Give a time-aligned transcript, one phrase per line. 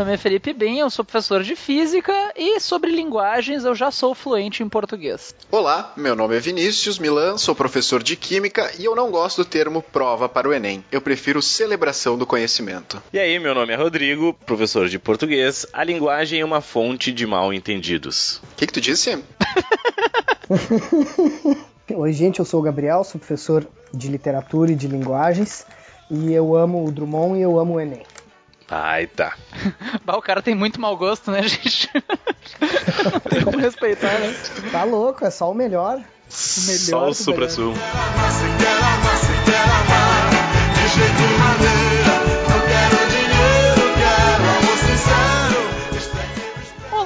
[0.00, 4.14] nome é Felipe Bem, eu sou professor de física e sobre linguagens eu já sou
[4.14, 5.34] fluente em português.
[5.50, 9.44] Olá, meu nome é Vinícius Milan, sou professor de química e eu não gosto do
[9.44, 10.82] termo prova para o Enem.
[10.90, 13.02] Eu prefiro celebração do conhecimento.
[13.12, 15.66] E aí, meu nome é Rodrigo, professor de português.
[15.70, 18.40] A linguagem é uma fonte de mal entendidos.
[18.54, 19.22] O que, que tu disse?
[21.94, 25.66] Oi, gente, eu sou o Gabriel, sou professor de literatura e de linguagens
[26.10, 28.02] e eu amo o Drummond e eu amo o Enem.
[28.70, 29.36] Ai, tá.
[30.04, 31.90] bah, o cara tem muito mau gosto, né, gente?
[33.28, 34.32] tem como respeitar, né?
[34.70, 35.96] Tá louco, é só o melhor.
[35.96, 37.74] O melhor só o supra-sumo.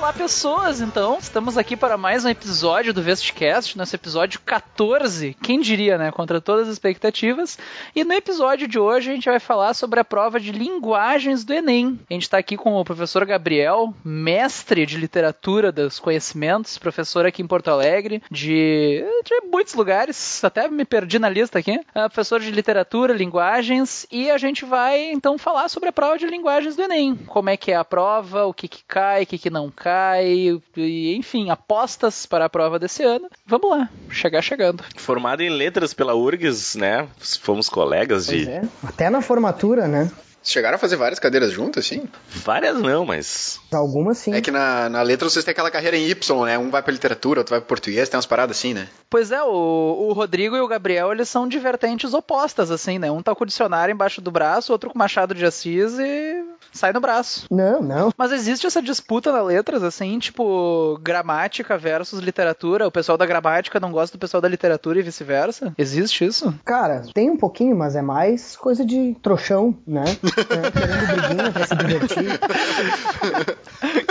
[0.05, 0.83] Olá, pessoas!
[0.83, 6.13] Então, estamos aqui para mais um episódio do Vestcast, nosso episódio 14, quem diria, né?
[6.13, 7.59] Contra todas as expectativas.
[7.97, 11.55] E no episódio de hoje a gente vai falar sobre a prova de linguagens do
[11.55, 11.99] Enem.
[12.11, 17.41] A gente está aqui com o professor Gabriel, mestre de literatura dos conhecimentos, professor aqui
[17.41, 21.81] em Porto Alegre, de, de muitos lugares, até me perdi na lista aqui.
[21.95, 26.27] É professor de literatura, linguagens, e a gente vai então falar sobre a prova de
[26.27, 27.17] linguagens do Enem.
[27.27, 29.94] Como é que é a prova, o que, que cai, o que, que não cai
[30.23, 33.29] e, e, enfim, apostas para a prova desse ano.
[33.47, 34.83] Vamos lá, chegar chegando.
[34.97, 37.09] Formado em letras pela URGS, né?
[37.41, 38.49] Fomos colegas pois de.
[38.49, 38.63] É.
[38.83, 40.11] Até na formatura, né?
[40.45, 42.05] Chegaram a fazer várias cadeiras juntas, assim?
[42.29, 43.59] Várias não, mas.
[43.73, 44.35] Algumas sim.
[44.35, 46.59] É que na, na letra vocês têm aquela carreira em Y, né?
[46.59, 48.89] Um vai pra literatura, outro vai pro português, tem umas paradas assim, né?
[49.09, 53.11] Pois é, o, o Rodrigo e o Gabriel, eles são de vertentes opostas, assim, né?
[53.11, 56.93] Um tá com o dicionário embaixo do braço, outro com Machado de Assis e sai
[56.93, 57.47] no braço.
[57.51, 58.13] Não, não.
[58.17, 62.87] Mas existe essa disputa na letras, assim, tipo, gramática versus literatura.
[62.87, 65.73] O pessoal da gramática não gosta do pessoal da literatura e vice-versa?
[65.79, 66.55] Existe isso?
[66.65, 70.05] Cara, tem um pouquinho, mas é mais coisa de trouxão, né?
[70.39, 72.39] é, querendo briguinha pra se divertir.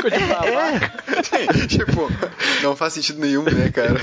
[0.02, 0.94] Coisa de babaca.
[1.34, 1.68] É.
[1.68, 2.10] tipo,
[2.62, 4.00] não faz sentido nenhum, né, cara?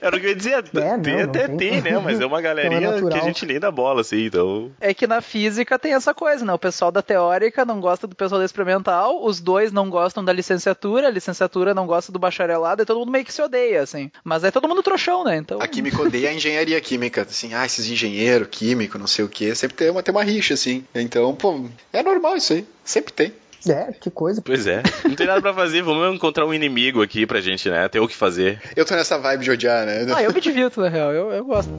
[0.00, 0.52] Era o que eu ia dizer.
[0.52, 1.98] É, tem, não, até tem, tem, né?
[1.98, 4.70] Mas é uma galerinha é que a gente nem dá bola, assim, então.
[4.80, 6.52] É que na física tem essa coisa, né?
[6.52, 10.32] O pessoal da teórica não gosta do pessoal da experimental, os dois não gostam da
[10.32, 14.10] licenciatura, a licenciatura não gosta do bacharelado, e todo mundo meio que se odeia, assim.
[14.24, 15.36] Mas é todo mundo trouxão, né?
[15.36, 15.60] Então...
[15.60, 19.54] A química odeia a engenharia química, assim, ah, esses engenheiros, químico, não sei o que,
[19.54, 20.84] sempre tem uma, tem uma rixa, assim.
[20.94, 21.47] Então, pô,
[21.92, 23.32] é normal isso aí, sempre tem.
[23.68, 24.40] É, que coisa.
[24.40, 24.82] Pois é.
[25.04, 27.88] Não tem nada pra fazer, vamos encontrar um inimigo aqui pra gente, né?
[27.88, 28.60] Ter o que fazer.
[28.76, 30.06] Eu tô nessa vibe de odiar, né?
[30.14, 31.70] Ah, eu me divirto, na real, eu, eu gosto.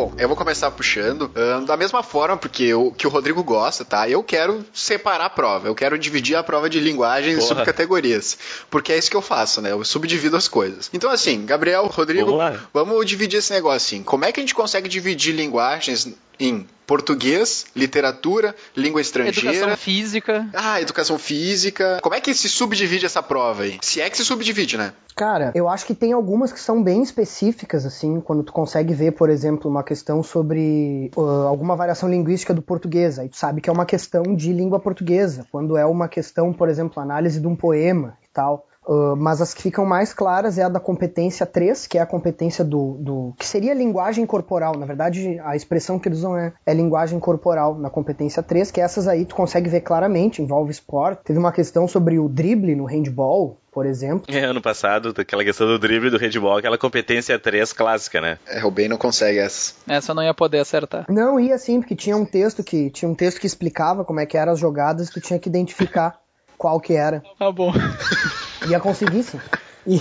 [0.00, 3.84] Bom, eu vou começar puxando uh, da mesma forma, porque eu, que o Rodrigo gosta,
[3.84, 4.08] tá?
[4.08, 7.44] Eu quero separar a prova, eu quero dividir a prova de linguagem Porra.
[7.44, 8.38] em subcategorias.
[8.70, 9.72] Porque é isso que eu faço, né?
[9.72, 10.88] Eu subdivido as coisas.
[10.94, 14.02] Então, assim, Gabriel, Rodrigo, vamos, vamos dividir esse negócio assim.
[14.02, 16.08] Como é que a gente consegue dividir linguagens
[16.40, 19.56] em português, literatura, língua estrangeira.
[19.56, 20.48] Educação física.
[20.52, 22.00] Ah, educação física.
[22.02, 23.78] Como é que se subdivide essa prova aí?
[23.80, 24.92] Se é que se subdivide, né?
[25.14, 29.12] Cara, eu acho que tem algumas que são bem específicas, assim, quando tu consegue ver,
[29.12, 33.20] por exemplo, uma questão sobre uh, alguma variação linguística do português.
[33.20, 35.46] Aí tu sabe que é uma questão de língua portuguesa.
[35.52, 38.66] Quando é uma questão, por exemplo, análise de um poema e tal.
[38.86, 42.06] Uh, mas as que ficam mais claras é a da competência 3, que é a
[42.06, 44.76] competência do, do, que seria linguagem corporal.
[44.76, 48.80] Na verdade, a expressão que eles usam é, é, linguagem corporal na competência 3, que
[48.80, 51.22] essas aí tu consegue ver claramente, envolve esporte.
[51.24, 54.34] Teve uma questão sobre o drible no handball, por exemplo.
[54.34, 58.38] É, ano passado, aquela questão do drible do handball, aquela competência 3 clássica, né?
[58.48, 59.74] É, o Ben não consegue essa.
[59.86, 61.04] Essa não ia poder acertar.
[61.08, 64.26] Não, ia sim, porque tinha um texto que tinha um texto que explicava como é
[64.26, 66.18] que eram as jogadas e tu tinha que identificar
[66.56, 67.22] qual que era.
[67.38, 67.72] Tá bom.
[68.68, 69.40] Ia conseguir, sim.
[69.86, 69.96] E,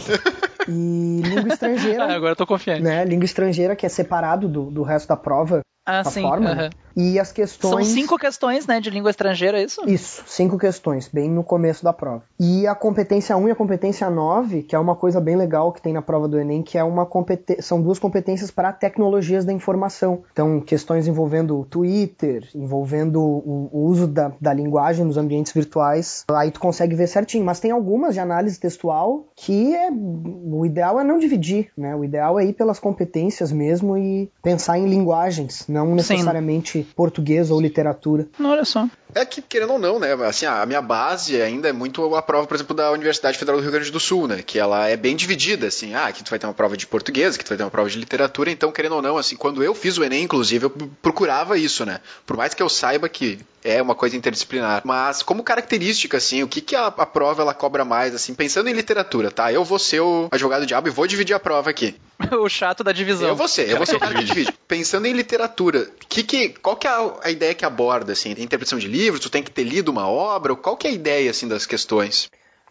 [0.67, 2.05] e língua estrangeira.
[2.05, 2.81] Ah, agora eu tô confiante.
[2.81, 3.05] Né?
[3.05, 5.61] Língua estrangeira, que é separado do, do resto da prova.
[5.85, 6.21] Ah, sim.
[6.21, 6.57] Forma, uh -huh.
[6.57, 6.69] né?
[6.99, 7.87] E as questões.
[7.87, 9.81] São cinco questões, né, de língua estrangeira, é isso?
[9.87, 12.23] Isso, cinco questões, bem no começo da prova.
[12.37, 15.81] E a competência 1 e a competência 9, que é uma coisa bem legal que
[15.81, 17.63] tem na prova do Enem, que é uma competência.
[17.63, 20.23] São duas competências para tecnologias da informação.
[20.33, 26.25] Então, questões envolvendo o Twitter, envolvendo o, o uso da, da linguagem nos ambientes virtuais.
[26.29, 27.45] Aí tu consegue ver certinho.
[27.45, 29.89] Mas tem algumas de análise textual que é.
[29.89, 31.95] O ideal é não dividir, né?
[31.95, 36.88] O ideal é ir pelas competências mesmo e pensar em linguagens, não necessariamente Sim.
[36.95, 38.27] Português ou literatura.
[38.37, 38.87] Não, olha só.
[39.13, 40.13] É que, querendo ou não, né?
[40.25, 43.63] Assim, a minha base ainda é muito a prova, por exemplo, da Universidade Federal do
[43.63, 44.43] Rio Grande do Sul, né?
[44.43, 45.95] Que ela é bem dividida, assim.
[45.95, 47.89] Ah, aqui tu vai ter uma prova de português, aqui tu vai ter uma prova
[47.89, 48.51] de literatura.
[48.51, 50.69] Então, querendo ou não, assim, quando eu fiz o Enem, inclusive, eu
[51.01, 52.01] procurava isso, né?
[52.25, 54.81] Por mais que eu saiba que é uma coisa interdisciplinar.
[54.85, 58.69] Mas como característica, assim, o que, que a, a prova ela cobra mais, assim, pensando
[58.69, 59.51] em literatura, tá?
[59.51, 61.95] Eu vou ser o advogado diabo e vou dividir a prova aqui.
[62.31, 63.27] o chato da divisão.
[63.27, 64.53] Eu vou ser, eu vou ser o cara que divide.
[64.67, 68.31] Pensando em literatura, que, que, qual que é a, a ideia que aborda, assim?
[68.31, 70.55] Interpretação de livros, tu tem que ter lido uma obra?
[70.55, 72.29] Qual que é a ideia, assim, das questões?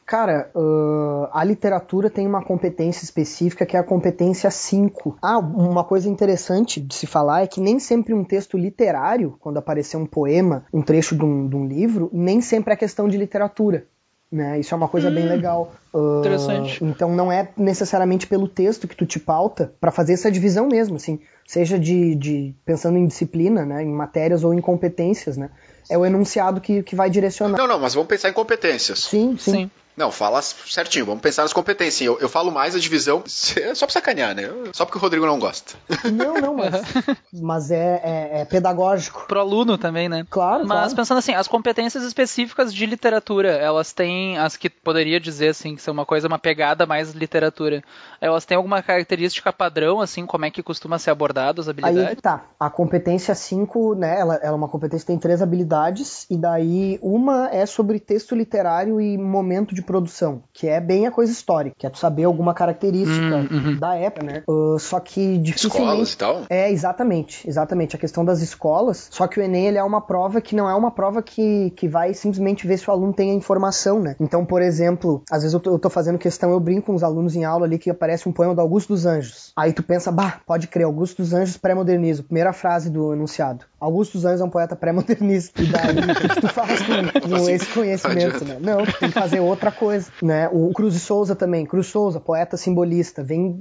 [0.09, 5.19] Cara, uh, a literatura tem uma competência específica que é a competência 5.
[5.21, 9.59] Ah, uma coisa interessante de se falar é que nem sempre um texto literário, quando
[9.59, 13.19] aparecer um poema, um trecho de um, de um livro, nem sempre é questão de
[13.19, 13.85] literatura.
[14.33, 14.59] Né?
[14.59, 15.75] Isso é uma coisa hum, bem legal.
[15.93, 16.83] Uh, interessante.
[16.83, 20.97] Então não é necessariamente pelo texto que tu te pauta para fazer essa divisão mesmo,
[20.97, 25.51] assim, seja de, de pensando em disciplina, né, em matérias ou em competências, né?
[25.91, 27.59] É o enunciado que, que vai direcionar.
[27.59, 29.01] Não, não, mas vamos pensar em competências.
[29.01, 29.53] Sim, sim.
[29.53, 29.71] sim.
[29.99, 32.07] Não, fala certinho, vamos pensar nas competências.
[32.07, 34.49] Eu, eu falo mais a divisão só pra sacanear, né?
[34.73, 35.75] Só porque o Rodrigo não gosta.
[36.13, 36.73] Não, não, mas,
[37.35, 39.25] mas é, é, é, pedagógico.
[39.27, 40.25] Pro aluno também, né?
[40.31, 40.65] Claro.
[40.65, 40.97] Mas claro.
[40.97, 45.83] pensando assim, as competências específicas de literatura, elas têm, as que poderia dizer assim, que
[45.83, 47.83] são uma coisa, uma pegada mais literatura,
[48.21, 52.11] elas têm alguma característica padrão, assim, como é que costuma ser abordado as habilidades?
[52.11, 52.45] Aí tá.
[52.61, 57.01] A competência 5, né, ela, ela é uma competência que tem três habilidades, e daí
[57.03, 61.75] uma é sobre texto literário e momento de produção, que é bem a coisa histórica,
[61.79, 63.79] que é tu saber alguma característica hum, uhum.
[63.79, 64.43] da época, né?
[64.47, 66.03] Uh, só que dificilmente...
[66.03, 66.43] Escolas e tal?
[66.51, 67.97] É, exatamente, exatamente.
[67.97, 70.75] A questão das escolas, só que o Enem ele é uma prova que não é
[70.75, 74.15] uma prova que, que vai simplesmente ver se o aluno tem a informação, né?
[74.21, 77.03] Então, por exemplo, às vezes eu tô, eu tô fazendo questão, eu brinco com os
[77.03, 79.53] alunos em aula ali que aparece um poema do Augusto dos Anjos.
[79.57, 82.25] Aí tu pensa, bah, pode crer, Augusto dos Anjos pré-modernismo.
[82.25, 83.65] Primeira frase do enunciado.
[83.81, 85.63] Augusto Anjos é um poeta pré-modernista.
[85.63, 85.95] E daí
[86.41, 88.59] tu faz com, com esse conhecimento, né?
[88.61, 90.49] Não, tu tem que fazer outra coisa, né?
[90.53, 93.61] O Cruz de Souza também, Cruz Souza, poeta simbolista, vem,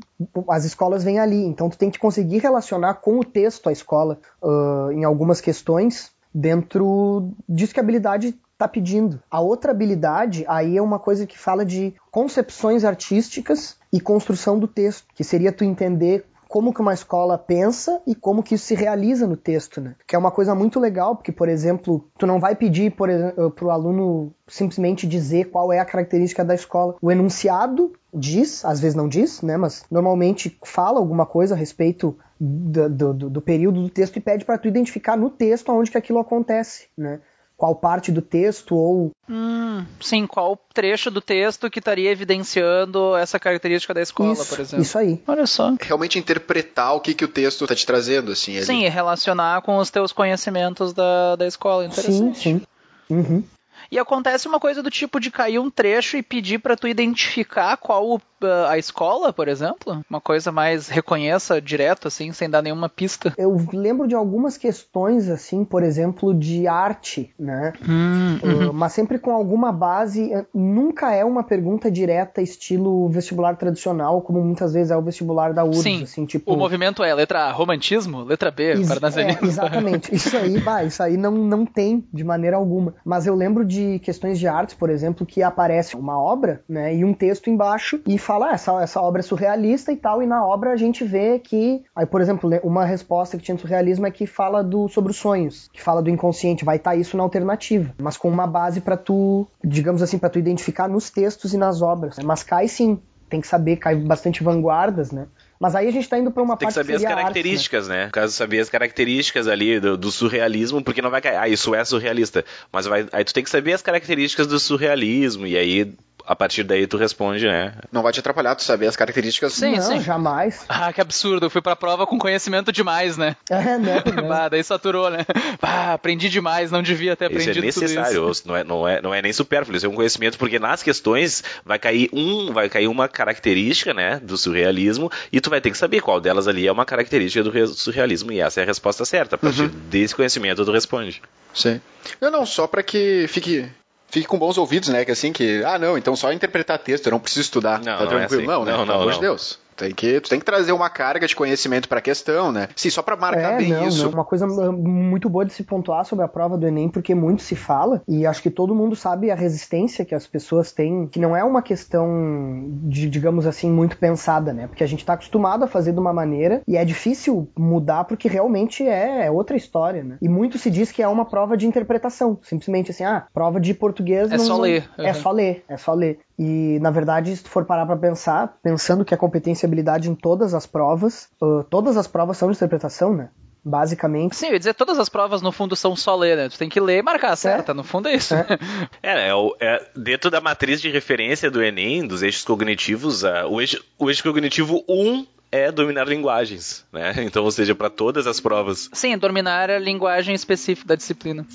[0.49, 4.17] as escolas vêm ali, então tu tem que conseguir relacionar com o texto a escola
[4.41, 9.21] uh, em algumas questões dentro disso que a habilidade está pedindo.
[9.29, 14.67] A outra habilidade aí é uma coisa que fala de concepções artísticas e construção do
[14.67, 18.75] texto, que seria tu entender como que uma escola pensa e como que isso se
[18.75, 19.95] realiza no texto, né?
[20.05, 23.69] Que é uma coisa muito legal, porque, por exemplo, tu não vai pedir para o
[23.69, 26.95] aluno simplesmente dizer qual é a característica da escola.
[27.01, 29.57] O enunciado diz, às vezes não diz, né?
[29.57, 34.45] Mas normalmente fala alguma coisa a respeito do, do, do período do texto e pede
[34.45, 37.19] para tu identificar no texto onde que aquilo acontece, né?
[37.57, 39.11] Qual parte do texto ou.
[39.27, 44.59] Hum, sim, qual trecho do texto que estaria evidenciando essa característica da escola, isso, por
[44.59, 44.83] exemplo.
[44.83, 45.21] Isso aí.
[45.27, 45.73] Olha só.
[45.81, 48.61] Realmente interpretar o que, que o texto está te trazendo, assim.
[48.61, 51.83] Sim, relacionar com os teus conhecimentos da, da escola.
[51.83, 52.39] Interessante.
[52.39, 52.61] Sim, sim.
[53.09, 53.43] Uhum.
[53.91, 57.77] E acontece uma coisa do tipo de cair um trecho e pedir para tu identificar
[57.77, 58.21] qual uh,
[58.69, 60.01] a escola, por exemplo?
[60.09, 63.33] Uma coisa mais reconheça direto, assim, sem dar nenhuma pista.
[63.37, 67.73] Eu lembro de algumas questões, assim, por exemplo, de arte, né?
[67.87, 70.31] Hum, uh, mas sempre com alguma base.
[70.33, 75.53] Eh, nunca é uma pergunta direta, estilo vestibular tradicional, como muitas vezes é o vestibular
[75.53, 75.81] da URGS.
[75.81, 76.53] Sim, assim, tipo...
[76.53, 80.13] o movimento é letra A, romantismo, letra B, Ex é, Exatamente.
[80.13, 82.95] Isso aí, bah, isso aí não, não tem de maneira alguma.
[83.05, 87.03] Mas eu lembro de questões de arte, por exemplo, que aparece uma obra, né, e
[87.03, 90.45] um texto embaixo e fala, ah, essa, essa obra é surrealista e tal, e na
[90.45, 94.11] obra a gente vê que, aí, por exemplo, uma resposta que tinha no surrealismo é
[94.11, 97.23] que fala do, sobre os sonhos, que fala do inconsciente, vai estar tá isso na
[97.23, 101.57] alternativa, mas com uma base para tu, digamos assim, para tu identificar nos textos e
[101.57, 102.17] nas obras.
[102.23, 105.27] Mas cai sim, tem que saber, cai bastante vanguardas, né?
[105.59, 107.97] Mas aí a gente tá indo pra uma Tem parte que saber as características, arte,
[107.97, 108.05] né?
[108.05, 111.73] No caso, saber as características ali do, do, surrealismo, porque não vai cair, ah, isso
[111.73, 112.45] é surrealista.
[112.71, 115.93] Mas vai, aí tu tem que saber as características do surrealismo, e aí
[116.27, 117.73] a partir daí tu responde, né?
[117.89, 119.53] Não vai te atrapalhar tu saber as características.
[119.53, 120.01] Sim, não, sim.
[120.01, 120.65] jamais.
[120.67, 121.45] Ah, que absurdo.
[121.45, 123.35] Eu fui pra prova com conhecimento demais, né?
[123.49, 124.03] É, né?
[124.27, 125.25] bah, daí saturou, né?
[125.61, 128.43] Bah, aprendi demais, não devia ter aprendido isso é necessário, isso.
[128.45, 131.43] Não, é, não, é, não é nem supérfluo, isso é um conhecimento, porque nas questões
[131.65, 135.77] vai cair um, vai cair uma característica, né, do surrealismo, e tu vai ter que
[135.77, 139.35] saber qual delas ali é uma característica do surrealismo, e essa é a resposta certa.
[139.35, 139.71] A partir uhum.
[139.89, 141.21] desse conhecimento tu responde.
[141.53, 141.81] Sim.
[142.21, 143.67] Não, não, só para que fique
[144.09, 145.05] fique com bons ouvidos, né?
[145.05, 147.79] Que assim, que, ah, não, então só interpretar texto, eu não preciso estudar.
[147.79, 148.41] Não, tá não tranquilo.
[148.41, 148.45] É assim.
[148.45, 148.71] Não, né?
[148.71, 149.59] Não, Pelo amor de Deus.
[149.77, 152.67] Tem que, tu tem que trazer uma carga de conhecimento para a questão, né?
[152.75, 154.03] Sim, só para marcar é, bem não, isso.
[154.05, 154.11] Não.
[154.11, 157.55] Uma coisa muito boa de se pontuar sobre a prova do Enem, porque muito se
[157.55, 161.35] fala, e acho que todo mundo sabe a resistência que as pessoas têm, que não
[161.35, 164.67] é uma questão, de, digamos assim, muito pensada, né?
[164.67, 168.27] Porque a gente está acostumado a fazer de uma maneira e é difícil mudar porque
[168.27, 170.17] realmente é, é outra história, né?
[170.21, 172.39] E muito se diz que é uma prova de interpretação.
[172.41, 174.31] Simplesmente assim, ah, prova de português.
[174.31, 174.89] É não, só ler.
[174.97, 175.05] Uhum.
[175.05, 176.19] É só ler, é só ler.
[176.37, 180.09] E, na verdade, se tu for parar para pensar, pensando que a competência e habilidade
[180.09, 183.29] em todas as provas, uh, todas as provas são de interpretação, né?
[183.67, 184.35] basicamente.
[184.35, 186.49] Sim, eu ia dizer, todas as provas no fundo são só ler, né?
[186.49, 187.71] Tu tem que ler e marcar, certo?
[187.71, 187.73] É.
[187.73, 188.33] No fundo é isso.
[188.33, 188.47] É,
[189.03, 193.59] é, é, é, dentro da matriz de referência do Enem, dos eixos cognitivos, uh, o,
[193.59, 197.13] eixo, o eixo cognitivo 1 é dominar linguagens, né?
[197.23, 198.89] Então, ou seja, para todas as provas.
[198.93, 201.45] Sim, dominar a linguagem específica da disciplina.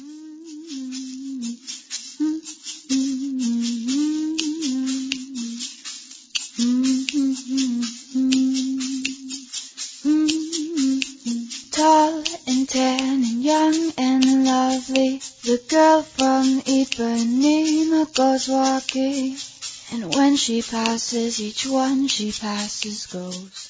[12.73, 19.37] Tan and young and lovely, the girl from Ipanema goes walking,
[19.93, 23.69] and when she passes, each one she passes goes.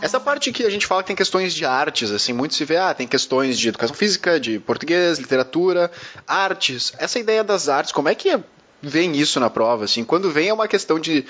[0.00, 2.78] Essa parte que a gente fala que tem questões de artes, assim, muito se vê,
[2.78, 5.90] ah, tem questões de educação física, de português, literatura,
[6.26, 6.94] artes.
[6.96, 8.42] Essa ideia das artes, como é que
[8.84, 10.04] vem isso na prova, assim?
[10.04, 11.24] Quando vem é uma questão de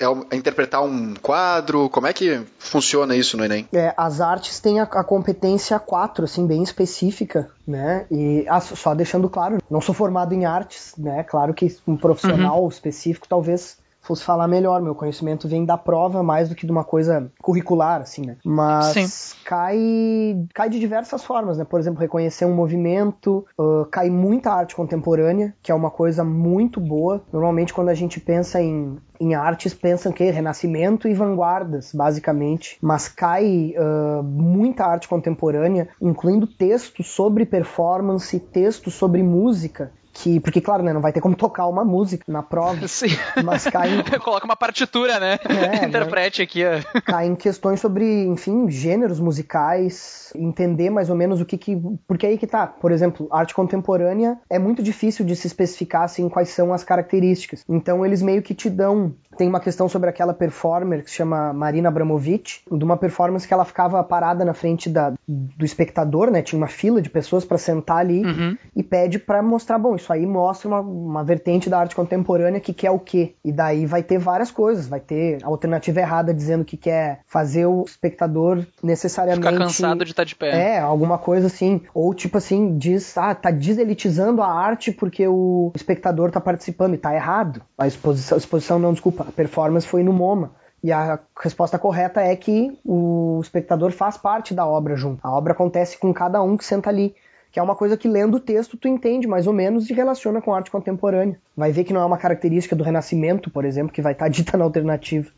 [0.00, 1.88] é, interpretar um quadro?
[1.90, 3.68] Como é que funciona isso no Enem?
[3.72, 8.06] É, as artes têm a, a competência 4, assim, bem específica, né?
[8.10, 11.24] E ah, só deixando claro, não sou formado em artes, né?
[11.24, 12.68] Claro que um profissional uhum.
[12.68, 13.76] específico talvez
[14.08, 14.80] fosse falar melhor.
[14.80, 18.36] Meu conhecimento vem da prova mais do que de uma coisa curricular, assim, né?
[18.44, 19.36] Mas Sim.
[19.44, 21.64] cai cai de diversas formas, né?
[21.64, 26.80] Por exemplo, reconhecer um movimento, uh, cai muita arte contemporânea, que é uma coisa muito
[26.80, 27.22] boa.
[27.32, 33.08] Normalmente, quando a gente pensa em em artes pensam que renascimento e vanguardas, basicamente, mas
[33.08, 40.82] cai uh, muita arte contemporânea, incluindo textos sobre performance, textos sobre música, que porque claro
[40.82, 43.08] né não vai ter como tocar uma música na prova Sim.
[43.44, 44.02] mas cai em...
[44.20, 46.44] coloca uma partitura né é, interprete né?
[46.44, 47.00] aqui ó.
[47.06, 52.26] cai em questões sobre enfim gêneros musicais entender mais ou menos o que que porque
[52.26, 56.48] aí que tá por exemplo arte contemporânea é muito difícil de se especificar assim quais
[56.48, 61.04] são as características então eles meio que te dão tem uma questão sobre aquela performer
[61.04, 65.14] que se chama Marina Abramovic, de uma performance que ela ficava parada na frente da,
[65.26, 66.42] do espectador, né?
[66.42, 68.58] Tinha uma fila de pessoas para sentar ali uhum.
[68.74, 72.72] e pede para mostrar, bom, isso aí mostra uma, uma vertente da arte contemporânea que
[72.72, 73.34] quer o quê?
[73.44, 77.84] E daí vai ter várias coisas, vai ter alternativa errada dizendo que quer fazer o
[77.84, 80.74] espectador necessariamente ficar cansado de estar tá de pé.
[80.74, 85.72] É, alguma coisa assim, ou tipo assim, diz, ah, tá deselitizando a arte porque o
[85.74, 87.62] espectador tá participando e tá errado.
[87.76, 90.52] A exposição, a exposição não, desculpa, a performance foi no MoMA.
[90.82, 95.18] E a resposta correta é que o espectador faz parte da obra junto.
[95.26, 97.14] A obra acontece com cada um que senta ali
[97.50, 100.40] que é uma coisa que lendo o texto tu entende mais ou menos e relaciona
[100.40, 101.40] com a arte contemporânea.
[101.56, 104.56] Vai ver que não é uma característica do Renascimento, por exemplo, que vai estar dita
[104.56, 105.30] na alternativa.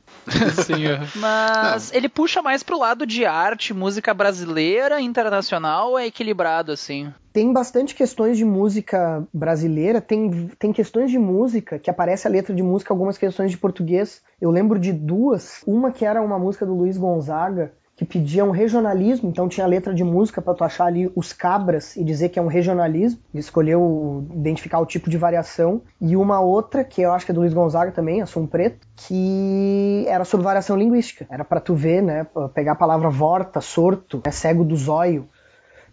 [0.67, 1.01] Sim, é.
[1.17, 1.97] Mas não.
[1.97, 7.13] ele puxa mais pro lado de arte, música brasileira, internacional, ou é equilibrado assim?
[7.33, 12.55] Tem bastante questões de música brasileira, tem, tem questões de música que aparece a letra
[12.55, 14.21] de música, algumas questões de português.
[14.41, 18.51] Eu lembro de duas, uma que era uma música do Luiz Gonzaga, que pedia um
[18.51, 22.39] regionalismo, então tinha letra de música para tu achar ali os cabras e dizer que
[22.39, 27.27] é um regionalismo, escolheu identificar o tipo de variação, e uma outra, que eu acho
[27.27, 31.45] que é do Luiz Gonzaga também, a Som Preto, que era sobre variação linguística, era
[31.45, 35.29] para tu ver, né, pegar a palavra vorta, sorto, é cego do zóio,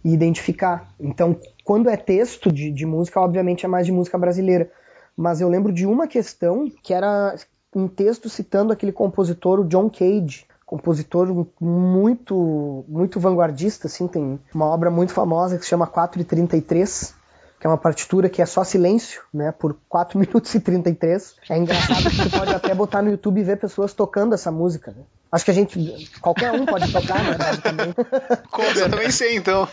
[0.01, 0.87] e identificar.
[0.97, 4.71] Então, quando é texto de, de música, obviamente é mais de música brasileira,
[5.13, 7.35] mas eu lembro de uma questão que era
[7.75, 14.65] um texto citando aquele compositor, o John Cage, compositor muito muito vanguardista, assim, tem uma
[14.65, 17.15] obra muito famosa que se chama 4 e 33,
[17.57, 21.35] que é uma partitura que é só silêncio, né, por 4 minutos e 33.
[21.49, 24.91] É engraçado que você pode até botar no YouTube e ver pessoas tocando essa música,
[24.91, 25.03] né?
[25.31, 27.95] Acho que a gente, qualquer um pode tocar, né, basicamente.
[28.79, 29.67] Eu também sei, então.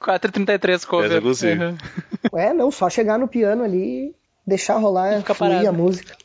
[0.00, 1.12] 433 cover.
[1.12, 1.76] Eu uhum.
[2.38, 4.14] É, não, só chegar no piano ali
[4.46, 6.16] deixar rolar e fluir a música.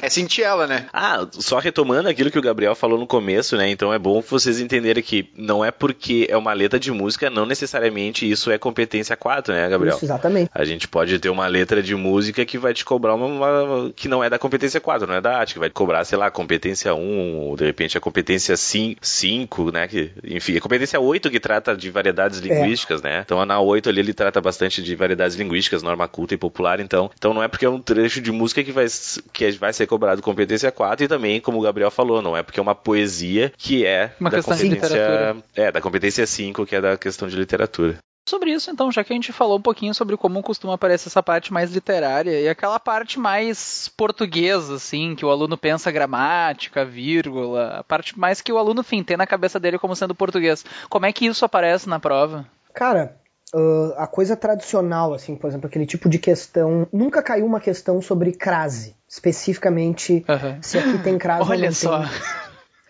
[0.00, 0.86] É sentir ela, né?
[0.92, 3.68] Ah, só retomando aquilo que o Gabriel falou no começo, né?
[3.68, 7.46] Então é bom vocês entenderem que não é porque é uma letra de música, não
[7.46, 9.96] necessariamente isso é competência 4, né, Gabriel?
[9.96, 10.50] Isso, exatamente.
[10.54, 14.08] A gente pode ter uma letra de música que vai te cobrar uma, uma que
[14.08, 16.30] não é da competência 4, não é da arte, que vai te cobrar, sei lá,
[16.30, 19.88] competência 1, ou de repente a competência 5, né?
[19.88, 22.42] Que, enfim, a competência 8 que trata de variedades é.
[22.42, 23.08] linguísticas, é.
[23.08, 23.22] né?
[23.24, 27.10] Então na 8 ali ele trata bastante de variedades linguísticas, norma culta e popular, então,
[27.16, 28.86] então não é porque é um trecho de música que vai
[29.32, 32.60] que vai ser cobrado competência 4 e também, como o Gabriel falou, não é porque
[32.60, 36.96] é uma poesia que é uma da competência é da competência 5, que é da
[36.96, 37.98] questão de literatura.
[38.28, 41.22] Sobre isso, então, já que a gente falou um pouquinho sobre como costuma aparecer essa
[41.22, 47.78] parte mais literária e aquela parte mais portuguesa, assim, que o aluno pensa gramática, vírgula,
[47.78, 50.64] a parte mais que o aluno, enfim, tem na cabeça dele como sendo português.
[50.88, 52.46] Como é que isso aparece na prova?
[52.72, 53.16] Cara,
[53.54, 56.86] uh, a coisa tradicional, assim, por exemplo, aquele tipo de questão.
[56.92, 60.62] Nunca caiu uma questão sobre crase, especificamente uhum.
[60.62, 62.00] se aqui tem crase Olha ou não só.
[62.00, 62.10] Tem.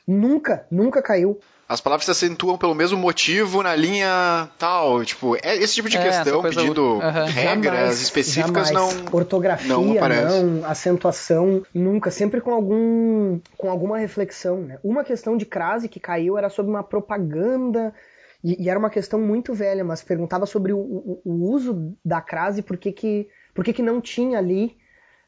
[0.07, 1.39] Nunca, nunca caiu.
[1.69, 5.05] as palavras se acentuam pelo mesmo motivo na linha tal.
[5.05, 7.25] Tipo, é esse tipo de é, questão pedindo uhum.
[7.27, 9.03] regras jamais, específicas jamais.
[9.03, 9.05] não.
[9.13, 14.63] Ortografia, não, não, acentuação, nunca, sempre com algum com alguma reflexão.
[14.63, 14.79] Né?
[14.83, 17.95] Uma questão de crase que caiu era sobre uma propaganda.
[18.43, 22.21] E, e era uma questão muito velha, mas perguntava sobre o, o, o uso da
[22.21, 24.79] crase, por que, que, por que, que não tinha ali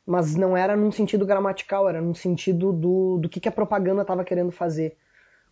[0.06, 4.02] mas não era num sentido gramatical, era num sentido do, do que, que a propaganda
[4.02, 4.96] estava querendo fazer.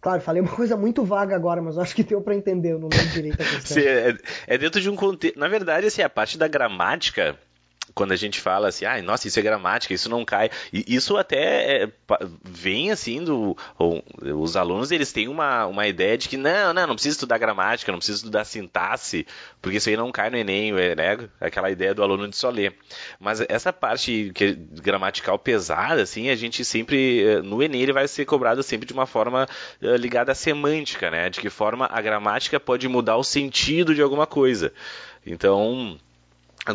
[0.00, 2.88] Claro, falei uma coisa muito vaga agora, mas acho que deu para entender, eu não
[2.88, 3.76] lembro direito a questão.
[3.80, 5.38] É, é, dentro de um contexto.
[5.38, 7.38] Na verdade, assim, a parte da gramática
[8.00, 10.49] quando a gente fala assim, ah, nossa, isso é gramática, isso não cai.
[10.73, 11.88] E isso até é,
[12.42, 13.54] vem assim do.
[14.38, 17.92] Os alunos eles têm uma, uma ideia de que não, não, não precisa estudar gramática,
[17.92, 19.26] não precisa estudar sintaxe,
[19.61, 21.28] porque isso aí não cai no Enem, é, né?
[21.38, 22.75] Aquela ideia do aluno de só ler.
[23.19, 27.23] Mas essa parte que é gramatical pesada, assim, a gente sempre.
[27.23, 29.47] Eh, no Enem ele vai ser cobrado sempre de uma forma
[29.83, 31.28] uh, ligada à semântica, né?
[31.28, 34.73] De que forma a gramática pode mudar o sentido de alguma coisa.
[35.26, 35.99] Então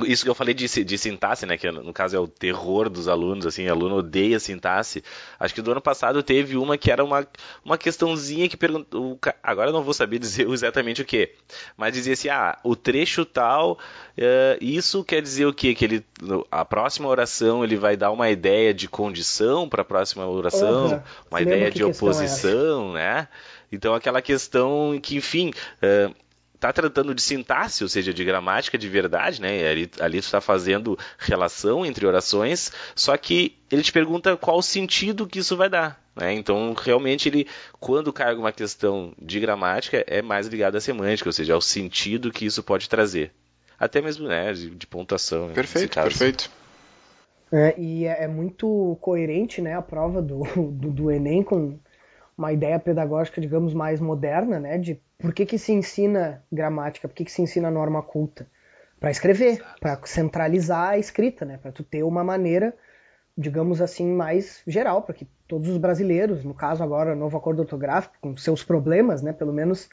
[0.08, 3.08] isso que eu falei de, de sintaxe, né, que no caso é o terror dos
[3.08, 5.04] alunos, assim, aluno odeia sintaxe.
[5.40, 7.26] Acho que do ano passado teve uma que era uma,
[7.64, 11.32] uma questãozinha que perguntou, agora eu não vou saber dizer exatamente o que,
[11.78, 15.76] mas dizia assim, ah, o trecho tal, uh, isso quer dizer o quê?
[15.76, 16.06] Que ele,
[16.50, 21.02] a próxima oração ele vai dar uma ideia de condição para a próxima oração, uhum.
[21.30, 23.28] uma ideia de é oposição, né?
[23.72, 25.52] Então aquela questão que, enfim,
[25.84, 26.16] uh,
[26.70, 29.68] está tratando de sintaxe, ou seja, de gramática de verdade, né?
[29.68, 34.64] Ali, ali tu está fazendo relação entre orações, só que ele te pergunta qual o
[34.64, 36.04] sentido que isso vai dar.
[36.16, 36.34] Né?
[36.34, 37.48] Então, realmente, ele,
[37.80, 42.32] quando cai uma questão de gramática, é mais ligado à semântica, ou seja, ao sentido
[42.32, 43.32] que isso pode trazer.
[43.78, 45.52] Até mesmo né, de, de pontuação.
[45.54, 46.50] Perfeito, perfeito.
[47.52, 51.78] É, e é, é, muito coerente né, a prova do, do, do Enem com
[52.38, 57.16] uma ideia pedagógica, digamos, mais moderna, né, de por que, que se ensina gramática, por
[57.16, 58.48] que, que se ensina norma culta?
[59.00, 62.74] Para escrever, para centralizar a escrita, né, para tu ter uma maneira,
[63.38, 68.16] digamos assim, mais geral, para que todos os brasileiros, no caso agora novo acordo ortográfico,
[68.20, 69.90] com seus problemas, né, pelo menos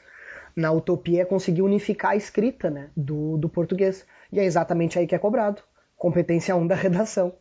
[0.55, 4.05] na utopia é conseguir unificar a escrita né, do, do português.
[4.31, 5.61] E é exatamente aí que é cobrado.
[5.97, 7.33] Competência 1 da redação.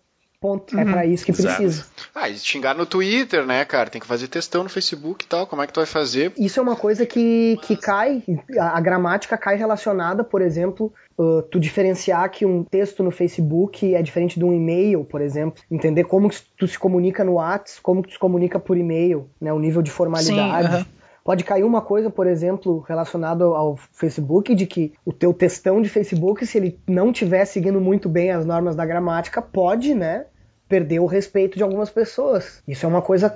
[0.43, 0.77] Ponto.
[0.77, 0.89] É uhum.
[0.89, 1.85] É para isso que precisa.
[2.13, 3.89] Ah, e xingar no Twitter, né, cara?
[3.89, 5.47] Tem que fazer textão no Facebook e tal.
[5.47, 6.33] Como é que tu vai fazer?
[6.37, 8.25] Isso é uma coisa que, que cai,
[8.59, 13.95] a, a gramática cai relacionada, por exemplo, uh, tu diferenciar que um texto no Facebook
[13.95, 15.63] é diferente de um e-mail, por exemplo.
[15.71, 16.29] Entender como
[16.59, 19.53] tu se comunica no WhatsApp, como tu se comunica por e-mail, né?
[19.53, 20.69] O nível de formalidade.
[20.69, 20.87] Sim, uh -huh.
[21.25, 25.89] Pode cair uma coisa, por exemplo, relacionada ao Facebook, de que o teu textão de
[25.89, 30.27] Facebook, se ele não estiver seguindo muito bem as normas da gramática, pode, né,
[30.73, 32.63] perdeu o respeito de algumas pessoas.
[32.67, 33.29] Isso é uma coisa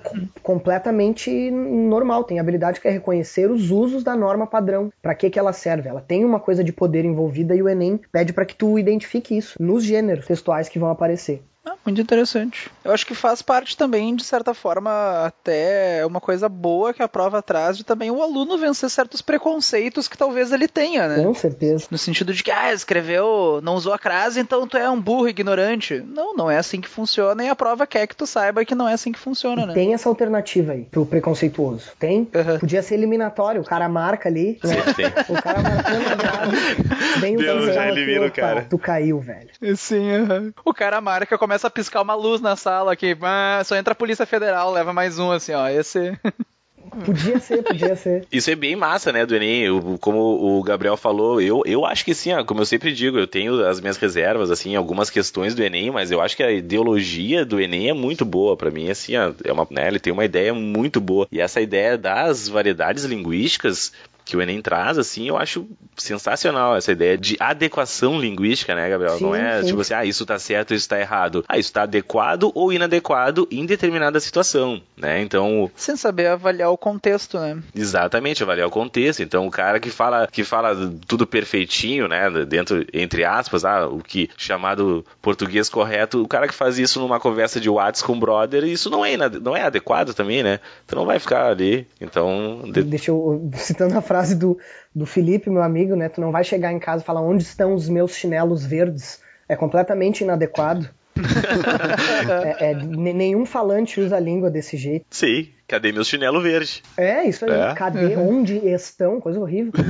[0.43, 2.25] completamente normal.
[2.25, 4.91] Tem habilidade que é reconhecer os usos da norma padrão.
[5.03, 5.87] Para que, que ela serve?
[5.87, 9.37] Ela tem uma coisa de poder envolvida e o Enem pede para que tu identifique
[9.37, 11.43] isso nos gêneros textuais que vão aparecer.
[11.67, 12.71] Ah, muito interessante.
[12.85, 17.09] Eu acho que faz parte também, de certa forma, até uma coisa boa que a
[17.09, 21.25] prova traz de também o aluno vencer certos preconceitos que talvez ele tenha, né?
[21.25, 21.89] Com certeza.
[21.91, 25.29] No sentido de que, ah, escreveu, não usou a crase, então tu é um burro
[25.29, 26.05] ignorante.
[26.07, 28.89] Não, não é assim que funciona e a prova quer que tu saiba que não
[28.89, 29.75] é assim que funciona, e né?
[29.75, 31.91] Tem essa alternativa aí pro preconceituoso.
[31.99, 32.21] Tem?
[32.33, 32.59] Uhum.
[32.61, 34.61] Podia ser eliminatório, o cara marca ali.
[34.63, 34.75] Né?
[34.95, 36.57] Sim, O cara marcando a grade.
[37.19, 38.67] Vem o Deus, já elimina o cara.
[38.71, 39.51] Tu caiu, velho.
[39.77, 40.53] Sim, uhum.
[40.65, 43.17] O cara marca, começa começa a piscar uma luz na sala aqui.
[43.23, 45.67] Ah, só entra a Polícia Federal, leva mais um, assim, ó.
[45.69, 46.13] Esse.
[47.05, 48.27] Podia ser, podia ser.
[48.31, 49.99] Isso é bem massa, né, do Enem.
[50.01, 53.67] como o Gabriel falou, eu, eu acho que sim, como eu sempre digo, eu tenho
[53.67, 57.61] as minhas reservas, assim, algumas questões do Enem, mas eu acho que a ideologia do
[57.61, 58.57] Enem é muito boa.
[58.57, 61.27] para mim, assim, é uma, né, ele tem uma ideia muito boa.
[61.31, 63.93] E essa ideia das variedades linguísticas
[64.27, 65.65] que o Enem traz, assim, eu acho
[65.97, 69.19] sensacional essa ideia de adequação linguística, né, Gabriel?
[69.19, 69.69] Sim, Não é sim.
[69.69, 71.45] tipo assim, ah, isso tá certo, isso tá errado.
[71.49, 75.23] Ah, isso tá adequado ou inadequado em determinada situação, né?
[75.23, 75.71] Então.
[75.77, 77.63] Sem saber avaliar o contexto, né?
[77.73, 79.23] Exatamente, avaliar o contexto.
[79.23, 80.75] Então, o cara que fala, que fala
[81.07, 86.55] tudo perfeitinho, né, dentro, entre aspas, ah, o que chamado português correto, o cara que
[86.55, 90.13] faz isso numa conversa de WhatsApp com o brother, isso não é, não é adequado
[90.13, 90.59] também, né?
[90.85, 91.87] Então não vai ficar ali.
[92.01, 92.63] Então.
[92.73, 92.83] De...
[92.83, 94.59] Deixa eu, citando a frase frase do,
[94.95, 96.09] do Felipe, meu amigo, né?
[96.09, 99.21] Tu não vai chegar em casa e falar onde estão os meus chinelos verdes.
[99.49, 100.89] É completamente inadequado.
[102.61, 105.07] é, é, nenhum falante usa a língua desse jeito.
[105.11, 106.83] Sim, cadê meu chinelo verde?
[106.97, 107.53] É, isso aí.
[107.53, 107.75] É.
[107.75, 108.17] Cadê?
[108.17, 108.41] Uhum.
[108.41, 109.21] Onde estão?
[109.21, 109.73] Coisa horrível.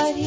[0.00, 0.24] Hari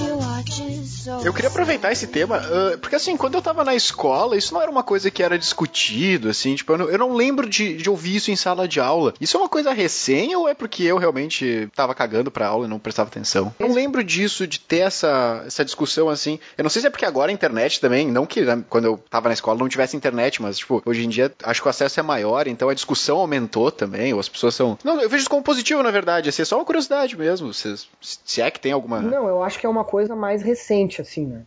[1.24, 4.62] eu queria aproveitar esse tema, uh, porque assim, quando eu tava na escola, isso não
[4.62, 7.90] era uma coisa que era discutido, assim, tipo, eu não, eu não lembro de, de,
[7.90, 9.14] ouvir isso em sala de aula.
[9.20, 12.70] Isso é uma coisa recém ou é porque eu realmente tava cagando pra aula e
[12.70, 13.54] não prestava atenção?
[13.60, 16.40] Eu não lembro disso, de ter essa, essa discussão assim.
[16.58, 18.98] Eu não sei se é porque agora a internet também, não que né, quando eu
[19.10, 22.00] tava na escola não tivesse internet, mas, tipo, hoje em dia acho que o acesso
[22.00, 24.78] é maior, então a discussão aumentou também, ou as pessoas são.
[24.84, 27.76] Não, eu vejo isso como positivo, na verdade, assim, é só uma curiosidade mesmo, se,
[28.02, 29.02] se é que tem alguma.
[29.02, 31.42] Não, eu acho que é uma coisa mais recente, assim, né?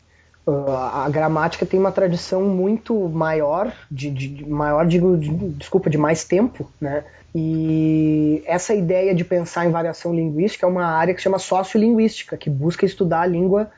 [0.47, 5.99] Uh, a gramática tem uma tradição muito maior, de, de maior digo, de, desculpa, de
[5.99, 7.05] mais tempo, né?
[7.35, 12.37] E essa ideia de pensar em variação linguística é uma área que se chama sociolinguística,
[12.37, 13.71] que busca estudar a língua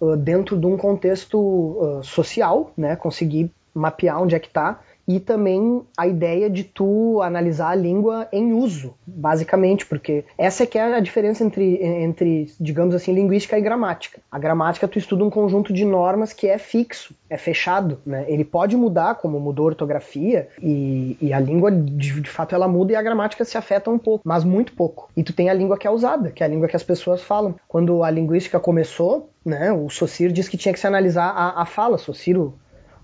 [0.00, 2.94] uh, dentro de um contexto uh, social, né?
[2.94, 8.28] Conseguir mapear onde é que está e também a ideia de tu analisar a língua
[8.32, 13.58] em uso, basicamente, porque essa é que é a diferença entre, entre, digamos assim, linguística
[13.58, 14.20] e gramática.
[14.30, 18.24] A gramática tu estuda um conjunto de normas que é fixo, é fechado, né?
[18.28, 22.68] Ele pode mudar, como mudou a ortografia, e, e a língua, de, de, fato, ela
[22.68, 25.10] muda e a gramática se afeta um pouco, mas muito pouco.
[25.16, 27.22] E tu tem a língua que é usada, que é a língua que as pessoas
[27.22, 27.54] falam.
[27.66, 31.66] Quando a linguística começou, né, o Saussure diz que tinha que se analisar a, a
[31.66, 31.98] fala.
[31.98, 32.52] Saussure,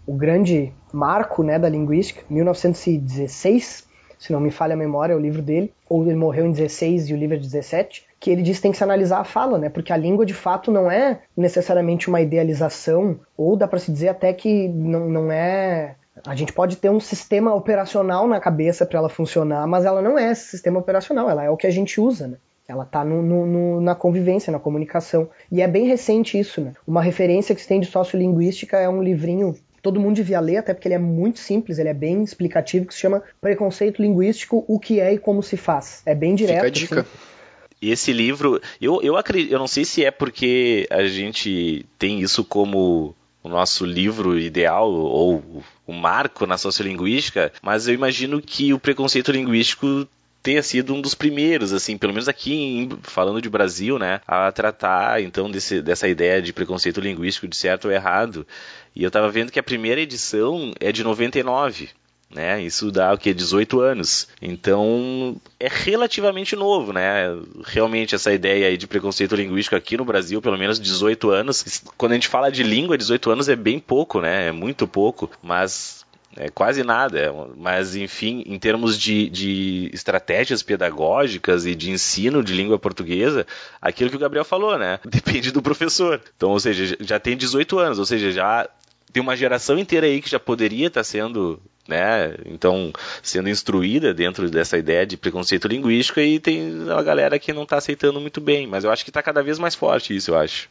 [0.08, 3.86] o grande marco né, da linguística, 1916,
[4.18, 7.10] se não me falha a memória, é o livro dele, ou ele morreu em 16
[7.10, 9.58] e o livro é 17, que ele diz que tem que se analisar a fala,
[9.58, 9.68] né?
[9.68, 14.08] Porque a língua de fato não é necessariamente uma idealização, ou dá para se dizer
[14.08, 15.94] até que não, não é.
[16.26, 20.18] A gente pode ter um sistema operacional na cabeça para ela funcionar, mas ela não
[20.18, 22.38] é esse sistema operacional, ela é o que a gente usa, né?
[22.66, 25.28] Ela está na convivência, na comunicação.
[25.50, 26.72] E é bem recente isso, né?
[26.86, 30.74] Uma referência que se tem de sociolinguística é um livrinho todo mundo devia ler, até
[30.74, 34.78] porque ele é muito simples, ele é bem explicativo, que se chama Preconceito Linguístico, o
[34.78, 36.02] que é e como se faz.
[36.04, 36.56] É bem direto.
[36.56, 37.00] Fica a dica.
[37.00, 37.38] Assim.
[37.80, 42.44] Esse livro, eu, eu acredito, eu não sei se é porque a gente tem isso
[42.44, 48.80] como o nosso livro ideal ou o marco na sociolinguística, mas eu imagino que o
[48.80, 50.08] preconceito linguístico
[50.42, 54.50] tenha sido um dos primeiros, assim, pelo menos aqui em, falando de Brasil, né, a
[54.52, 58.46] tratar então desse, dessa ideia de preconceito linguístico de certo ou errado.
[58.94, 61.88] E eu estava vendo que a primeira edição é de 99.
[62.30, 62.62] Né?
[62.62, 64.28] Isso dá o que 18 anos.
[64.42, 67.26] Então é relativamente novo, né?
[67.64, 71.82] Realmente essa ideia aí de preconceito linguístico aqui no Brasil, pelo menos 18 anos.
[71.96, 74.48] Quando a gente fala de língua, 18 anos é bem pouco, né?
[74.48, 75.97] É muito pouco, mas
[76.38, 82.44] é quase nada, é mas enfim, em termos de, de, estratégias pedagógicas e de ensino
[82.44, 83.44] de língua portuguesa,
[83.82, 85.00] aquilo que o Gabriel falou, né?
[85.04, 86.20] Depende do professor.
[86.36, 88.68] Então, ou seja, já tem 18 anos, ou seja, já
[89.12, 94.48] tem uma geração inteira aí que já poderia estar sendo, né, então, sendo instruída dentro
[94.48, 98.66] dessa ideia de preconceito linguístico e tem uma galera que não está aceitando muito bem,
[98.66, 100.68] mas eu acho que está cada vez mais forte isso, eu acho.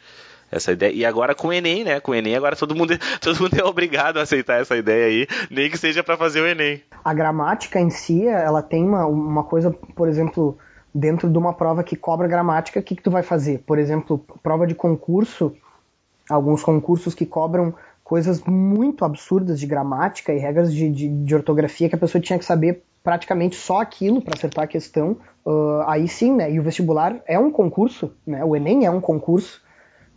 [0.51, 0.93] Essa ideia.
[0.93, 1.99] E agora com o Enem, né?
[1.99, 5.27] Com o Enem, agora todo mundo, todo mundo é obrigado a aceitar essa ideia aí,
[5.51, 6.81] nem que seja para fazer o Enem.
[7.03, 10.57] A gramática em si, ela tem uma, uma coisa, por exemplo,
[10.93, 13.60] dentro de uma prova que cobra gramática, o que, que tu vai fazer?
[13.65, 15.53] Por exemplo, prova de concurso,
[16.29, 21.89] alguns concursos que cobram coisas muito absurdas de gramática e regras de, de, de ortografia
[21.89, 25.17] que a pessoa tinha que saber praticamente só aquilo para acertar a questão.
[25.45, 26.51] Uh, aí sim, né?
[26.51, 28.43] E o vestibular é um concurso, né?
[28.43, 29.62] O Enem é um concurso.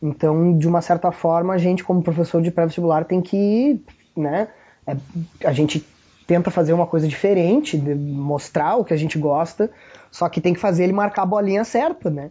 [0.03, 3.83] Então, de uma certa forma, a gente, como professor de pré-vestibular, tem que,
[4.17, 4.49] né?
[4.87, 4.97] É,
[5.45, 5.87] a gente
[6.27, 9.71] tenta fazer uma coisa diferente, mostrar o que a gente gosta,
[10.11, 12.31] só que tem que fazer ele marcar a bolinha certa, né?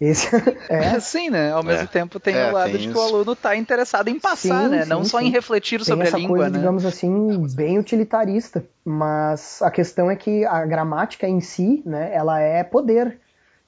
[0.00, 0.28] Esse
[0.68, 0.98] é.
[1.00, 1.50] Sim, né?
[1.50, 1.86] Ao mesmo é.
[1.86, 4.68] tempo tem é, o lado tem de que o aluno está interessado em passar, sim,
[4.68, 4.82] né?
[4.84, 5.10] Sim, Não sim.
[5.10, 6.58] só em refletir tem sobre essa a língua, coisa, né?
[6.58, 8.64] digamos assim, bem utilitarista.
[8.84, 13.18] Mas a questão é que a gramática em si, né, ela é poder.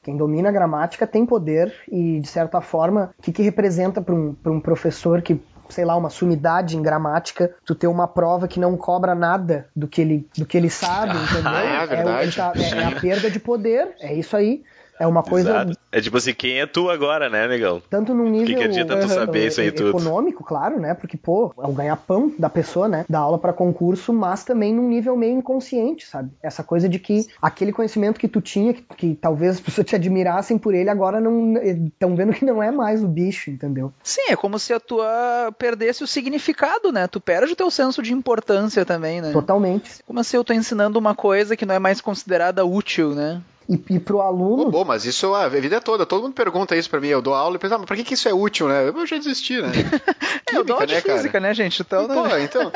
[0.02, 4.14] Quem domina a gramática tem poder e, de certa forma, o que, que representa para
[4.14, 8.58] um, um professor que sei lá, uma sumidade em gramática, tu ter uma prova que
[8.58, 11.52] não cobra nada do que ele, do que ele sabe, entendeu?
[11.52, 12.40] é, verdade.
[12.40, 14.64] É, é, é, a perda de poder, é isso aí.
[15.00, 15.48] É uma coisa.
[15.48, 15.78] Exato.
[15.90, 17.82] É tipo assim, quem é tu agora, né, negão?
[17.88, 18.46] Tanto num nível.
[18.46, 19.88] Que, que adianta tu saber isso aí tudo?
[19.88, 20.92] Econômico, claro, né?
[20.92, 23.06] Porque, pô, é o ganha-pão da pessoa, né?
[23.08, 26.30] Da aula para concurso, mas também num nível meio inconsciente, sabe?
[26.42, 29.96] Essa coisa de que aquele conhecimento que tu tinha, que, que talvez as pessoas te
[29.96, 31.56] admirassem por ele, agora não.
[31.56, 33.90] estão vendo que não é mais o bicho, entendeu?
[34.02, 37.06] Sim, é como se a tua perdesse o significado, né?
[37.06, 39.32] Tu perde o teu senso de importância também, né?
[39.32, 40.02] Totalmente.
[40.06, 43.40] Como se eu tô ensinando uma coisa que não é mais considerada útil, né?
[43.70, 44.68] E, e pro aluno.
[44.68, 46.04] Bom, mas isso a vida toda.
[46.04, 47.06] Todo mundo pergunta isso pra mim.
[47.06, 48.88] Eu dou aula e penso, ah, mas pra que, que isso é útil, né?
[48.88, 49.68] Eu já desisti, né?
[50.52, 51.40] é, eu dou aula de né, física, cara?
[51.40, 51.80] né, gente?
[51.80, 52.42] Então, Pô, né?
[52.42, 52.72] então,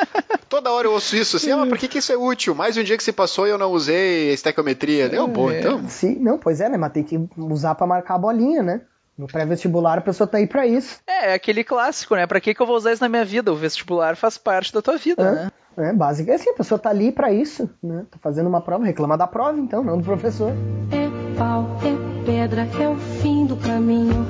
[0.48, 2.54] toda hora eu ouço isso assim, ah, mas pra que, que isso é útil?
[2.54, 5.09] Mais um dia que se passou e eu não usei estequiometria.
[5.09, 5.83] Deu, é, bom, então.
[5.88, 6.76] Sim, não, pois é, né?
[6.76, 8.83] Mas tem que usar pra marcar a bolinha, né?
[9.16, 10.98] No pré-vestibular a pessoa tá aí para isso.
[11.07, 12.27] É, é aquele clássico, né?
[12.27, 13.53] Pra que, que eu vou usar isso na minha vida?
[13.53, 15.50] O vestibular faz parte da tua vida, é, né?
[15.77, 16.31] É, básico.
[16.31, 18.05] É assim, a pessoa tá ali para isso, né?
[18.11, 20.53] Tá fazendo uma prova, reclama da prova então, não do professor.
[20.90, 24.27] É pau, é pedra, é o fim do caminho,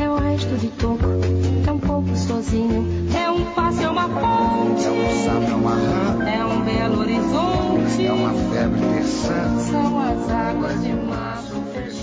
[0.00, 1.04] é o resto de toco,
[1.66, 2.84] é um pouco sozinho,
[3.16, 7.00] é um passo, é uma ponte, é um sapo, é uma rã, é um belo
[7.00, 11.13] horizonte, é uma febre terçã, são as águas de março.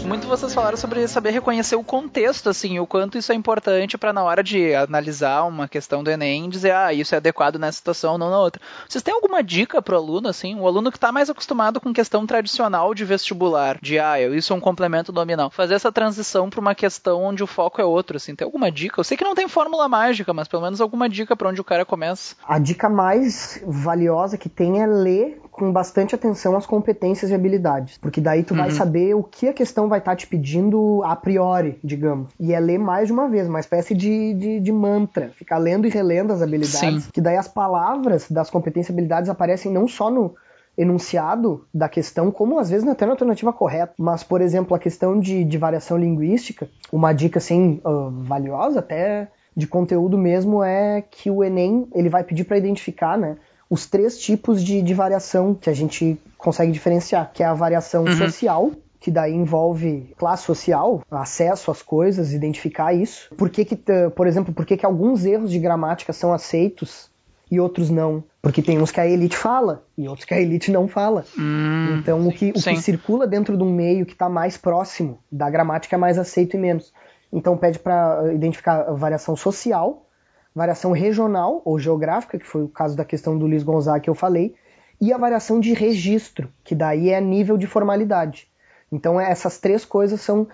[0.06, 4.12] Muito vocês falaram sobre saber reconhecer o contexto, assim, o quanto isso é importante para
[4.12, 8.18] na hora de analisar uma questão do Enem dizer, ah, isso é adequado nessa situação,
[8.18, 8.62] não na outra.
[8.90, 12.26] Vocês têm alguma dica pro aluno, assim, o aluno que está mais acostumado com questão
[12.26, 16.76] tradicional de vestibular, de, ah, isso é um complemento nominal, fazer essa transição para uma
[16.76, 19.00] questão onde o foco é outro, assim, tem alguma dica?
[19.00, 21.66] Eu sei que não tem fórmula mágica, mas pelo menos alguma dica para onde o
[21.66, 22.36] cara começa.
[22.46, 27.98] A dica mais valiosa que tem é ler com bastante atenção as competências e habilidades,
[27.98, 28.62] porque daí tu uhum.
[28.62, 32.30] vai saber o que a questão vai estar tá te pedindo a priori, digamos.
[32.40, 35.86] E é ler mais de uma vez, uma espécie de, de, de mantra, ficar lendo
[35.86, 37.10] e relendo as habilidades, Sim.
[37.14, 40.34] que daí as palavras das competências e habilidades aparecem não só no
[40.78, 43.94] enunciado da questão, como às vezes até na alternativa correta.
[44.00, 49.28] Mas, por exemplo, a questão de, de variação linguística, uma dica assim uh, valiosa até
[49.56, 53.38] de conteúdo mesmo é que o Enem ele vai pedir para identificar, né?
[53.72, 58.04] os três tipos de, de variação que a gente consegue diferenciar, que é a variação
[58.04, 58.18] uhum.
[58.18, 58.72] social,
[59.02, 63.34] que daí envolve classe social, acesso às coisas, identificar isso.
[63.36, 63.76] Por que, que
[64.16, 67.10] por exemplo, por que, que alguns erros de gramática são aceitos
[67.50, 68.24] e outros não?
[68.44, 71.26] Porque tem uns que a elite fala e outros que a elite não fala.
[71.36, 75.18] Hum, então, o que, o que circula dentro de um meio que está mais próximo
[75.32, 76.94] da gramática é mais aceito e menos.
[77.34, 80.06] Então, pede para identificar a variação social,
[80.54, 84.16] variação regional ou geográfica, que foi o caso da questão do Luiz Gonzaga que eu
[84.16, 84.54] falei,
[85.00, 88.51] e a variação de registro, que daí é nível de formalidade.
[88.92, 90.48] Então essas três coisas são,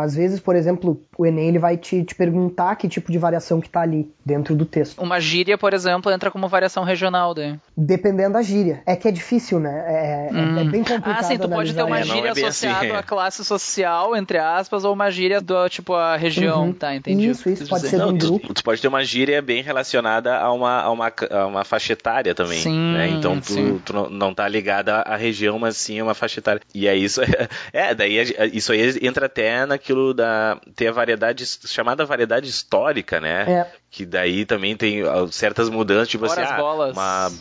[0.00, 3.60] às vezes, por exemplo, o Enem ele vai te, te perguntar que tipo de variação
[3.60, 5.02] que está ali dentro do texto.
[5.02, 7.58] Uma gíria, por exemplo, entra como variação regional, daí.
[7.76, 8.82] Dependendo da gíria.
[8.86, 9.84] É que é difícil, né?
[9.86, 10.56] É, hum.
[10.56, 10.70] é, é hum.
[10.70, 11.18] bem complicado.
[11.18, 14.38] Ah, sim, tu pode ter uma gíria é, é associada assim, à classe social, entre
[14.38, 16.72] aspas, ou uma gíria do tipo a região, uhum.
[16.72, 16.94] tá?
[16.94, 17.28] Entendi.
[17.28, 20.80] Isso, isso pode ser não, tu, tu, pode ter uma gíria bem relacionada a uma,
[20.80, 22.60] a uma, a uma faixa etária também.
[22.60, 23.08] Sim, né?
[23.08, 26.60] Então tu, tu não, não tá ligada à região, mas sim a uma faixa etária.
[26.74, 27.20] E é isso.
[27.72, 28.16] É, daí
[28.52, 30.60] isso aí entra até naquilo da.
[30.74, 33.42] Tem a variedade, chamada variedade histórica, né?
[33.48, 33.72] É.
[33.90, 36.92] Que daí também tem certas mudanças, tipo Fora assim, ah, bolas.
[36.92, 37.32] uma.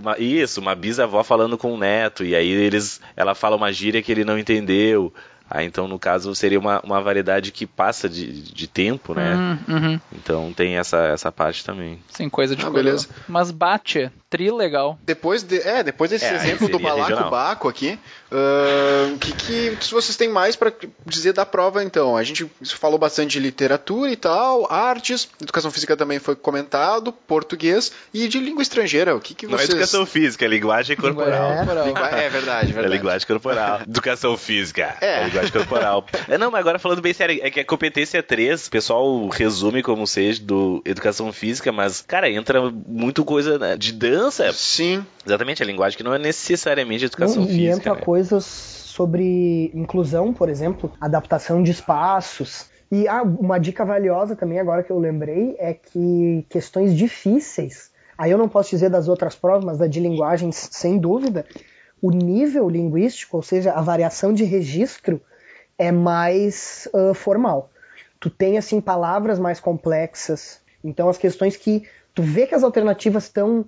[0.00, 4.00] Uma, isso, uma bisavó falando com o neto, e aí eles, ela fala uma gíria
[4.00, 5.12] que ele não entendeu.
[5.50, 9.58] Ah, então, no caso, seria uma, uma variedade que passa de, de tempo, né?
[9.68, 10.00] Uhum, uhum.
[10.12, 11.98] Então tem essa, essa parte também.
[12.10, 13.08] Sim, coisa de ah, beleza.
[13.26, 14.98] Mas bate, tri legal.
[15.04, 17.98] Depois, de, é, depois desse é, exemplo do balacobaco aqui,
[18.30, 20.72] o uh, que, que vocês têm mais para
[21.06, 22.16] dizer da prova, então?
[22.16, 27.90] A gente falou bastante de literatura e tal, artes, educação física também foi comentado, português
[28.12, 29.16] e de língua estrangeira.
[29.16, 29.68] O que, que vocês...
[29.68, 31.52] Não é educação física, é linguagem corporal.
[31.52, 31.64] É, é
[32.28, 32.94] verdade, verdade.
[32.94, 33.80] É linguagem corporal.
[33.80, 34.96] educação física.
[35.00, 35.22] É.
[35.22, 36.04] é linguagem corporal.
[36.28, 39.82] É, não, mas agora falando bem sério, é que a competência 3, o pessoal resume
[39.82, 44.52] como seja do educação física, mas, cara, entra muito coisa né, de dança.
[44.52, 45.04] Sim.
[45.24, 47.62] Exatamente, a linguagem que não é necessariamente educação não, física.
[47.62, 48.00] E entra né?
[48.00, 52.66] coisas sobre inclusão, por exemplo, adaptação de espaços.
[52.90, 58.30] E ah, uma dica valiosa também, agora que eu lembrei, é que questões difíceis, aí
[58.30, 61.44] eu não posso dizer das outras provas, mas da de linguagens, sem dúvida,
[62.00, 65.20] o nível linguístico, ou seja, a variação de registro,
[65.76, 67.70] é mais uh, formal.
[68.20, 70.60] Tu tem assim palavras mais complexas.
[70.82, 73.64] Então as questões que tu vê que as alternativas estão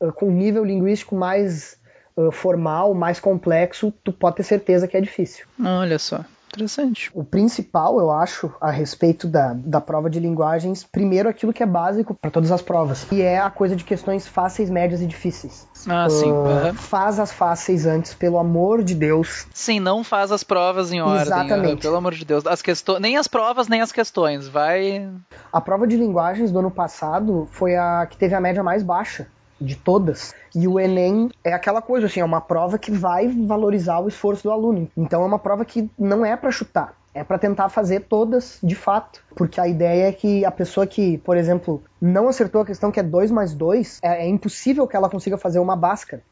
[0.00, 1.78] uh, com nível linguístico mais
[2.16, 5.46] uh, formal, mais complexo, tu pode ter certeza que é difícil.
[5.64, 6.24] Olha só.
[6.56, 7.10] Interessante.
[7.12, 11.66] O principal, eu acho, a respeito da, da prova de linguagens, primeiro aquilo que é
[11.66, 15.68] básico para todas as provas, e é a coisa de questões fáceis, médias e difíceis.
[15.86, 16.32] Ah, uh, sim.
[16.32, 16.74] Uhum.
[16.74, 19.46] Faz as fáceis antes, pelo amor de Deus.
[19.52, 21.22] Sim, não faz as provas em ordem.
[21.22, 21.82] Exatamente.
[21.82, 22.46] Pelo amor de Deus.
[22.46, 24.48] As questões, nem as provas, nem as questões.
[24.48, 25.08] Vai.
[25.52, 29.28] A prova de linguagens do ano passado foi a que teve a média mais baixa
[29.60, 30.34] de todas.
[30.54, 34.44] E o Enem é aquela coisa, assim, é uma prova que vai valorizar o esforço
[34.44, 34.88] do aluno.
[34.96, 38.74] Então é uma prova que não é para chutar, é para tentar fazer todas de
[38.74, 39.22] fato.
[39.34, 43.00] Porque a ideia é que a pessoa que, por exemplo, não acertou a questão que
[43.00, 46.22] é 2 mais 2, é, é, impossível que ela consiga fazer uma báscara.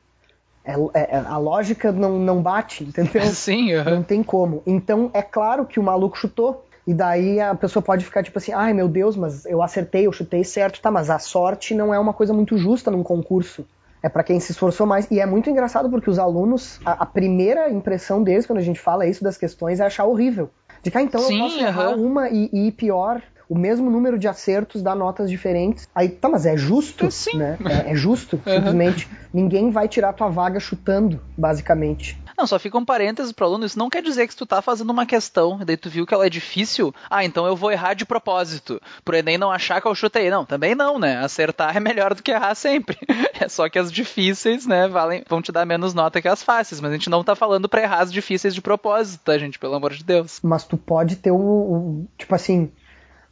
[0.64, 3.26] É, é, é, a lógica não, não bate, entendeu?
[3.26, 3.84] Sim, uhum.
[3.84, 4.62] Não tem como.
[4.66, 6.64] Então é claro que o maluco chutou.
[6.86, 10.12] E daí a pessoa pode ficar tipo assim, ai meu Deus, mas eu acertei, eu
[10.12, 13.66] chutei certo, tá, mas a sorte não é uma coisa muito justa num concurso.
[14.02, 15.10] É para quem se esforçou mais.
[15.10, 18.78] E é muito engraçado porque os alunos, a, a, primeira impressão deles quando a gente
[18.78, 20.50] fala isso das questões é achar horrível.
[20.82, 21.96] De cá, então Sim, eu posso errar aham.
[21.96, 25.88] uma e, e pior, o mesmo número de acertos dá notas diferentes.
[25.94, 27.38] Aí, tá, mas é justo, Sim.
[27.38, 27.56] né?
[27.66, 29.08] É, é justo, simplesmente.
[29.32, 32.22] Ninguém vai tirar tua vaga chutando, basicamente.
[32.36, 33.64] Não, só fica um parênteses pro aluno.
[33.64, 36.12] Isso não quer dizer que tu tá fazendo uma questão e daí tu viu que
[36.12, 38.80] ela é difícil, ah, então eu vou errar de propósito.
[39.04, 40.30] Pro Enem não achar que eu chutei.
[40.30, 41.18] Não, também não, né?
[41.18, 42.98] Acertar é melhor do que errar sempre.
[43.40, 46.80] É só que as difíceis, né, valem, vão te dar menos nota que as fáceis.
[46.80, 49.58] Mas a gente não tá falando pra errar as difíceis de propósito, tá, gente?
[49.58, 50.38] Pelo amor de Deus.
[50.42, 52.70] Mas tu pode ter o- tipo assim,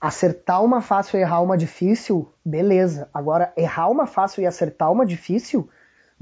[0.01, 3.09] acertar uma fácil e errar uma difícil, beleza.
[3.15, 5.69] Agora, errar uma fácil e acertar uma difícil,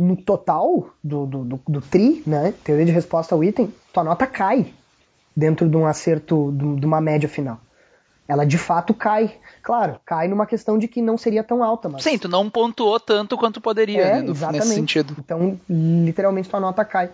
[0.00, 2.54] no total do, do, do, do TRI, né?
[2.64, 4.72] Teoria de resposta ao item, tua nota cai
[5.36, 7.60] dentro de um acerto, de uma média final.
[8.26, 9.34] Ela de fato cai.
[9.62, 12.02] Claro, cai numa questão de que não seria tão alta, mas.
[12.02, 14.22] Sim, tu não pontuou tanto quanto poderia, É, né?
[14.22, 14.60] no- exatamente.
[14.64, 15.16] Nesse sentido.
[15.18, 17.10] Então, literalmente, tua nota cai.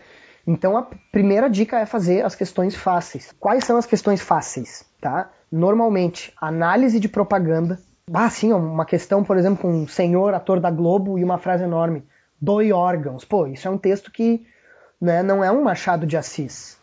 [0.46, 3.35] Então, a primeira dica é fazer as questões fáceis.
[3.40, 4.85] Quais são as questões fáceis?
[5.01, 5.31] Tá?
[5.51, 7.81] Normalmente, análise de propaganda.
[8.12, 11.64] Ah, sim, uma questão, por exemplo, com um senhor ator da Globo e uma frase
[11.64, 12.05] enorme.
[12.40, 13.25] Doe órgãos.
[13.25, 14.46] Pô, isso é um texto que
[15.01, 16.76] né, não é um Machado de Assis.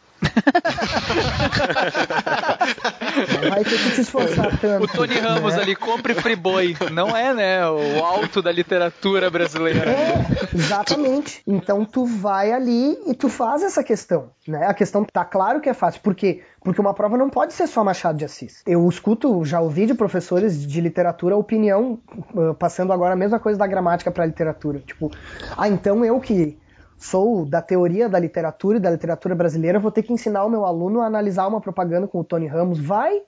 [3.49, 4.83] Vai ter que te esforçar tanto.
[4.83, 5.62] O Tony Ramos né?
[5.62, 6.75] ali, compre Friboi.
[6.91, 7.67] Não é, né?
[7.69, 9.91] O alto da literatura brasileira.
[9.91, 11.41] É, exatamente.
[11.45, 14.65] Então tu vai ali e tu faz essa questão, né?
[14.67, 16.01] A questão tá claro que é fácil.
[16.01, 16.41] Por quê?
[16.62, 18.62] Porque uma prova não pode ser só Machado de Assis.
[18.65, 21.99] Eu escuto, já ouvi de professores de literatura a opinião,
[22.33, 24.79] uh, passando agora a mesma coisa da gramática para literatura.
[24.79, 25.12] Tipo,
[25.57, 26.57] ah, então eu que
[27.03, 30.65] sou da teoria da literatura e da literatura brasileira, vou ter que ensinar o meu
[30.65, 32.79] aluno a analisar uma propaganda com o Tony Ramos.
[32.79, 33.21] Vai,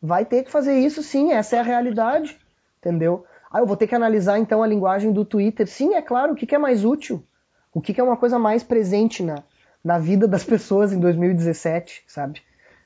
[0.00, 2.36] vai ter que fazer isso sim, essa é a realidade,
[2.80, 3.24] entendeu?
[3.50, 5.68] Ah, eu vou ter que analisar então a linguagem do Twitter.
[5.68, 7.24] Sim, é claro, o que, que é mais útil?
[7.72, 9.42] O que, que é uma coisa mais presente na,
[9.84, 12.42] na vida das pessoas em 2017, sabe?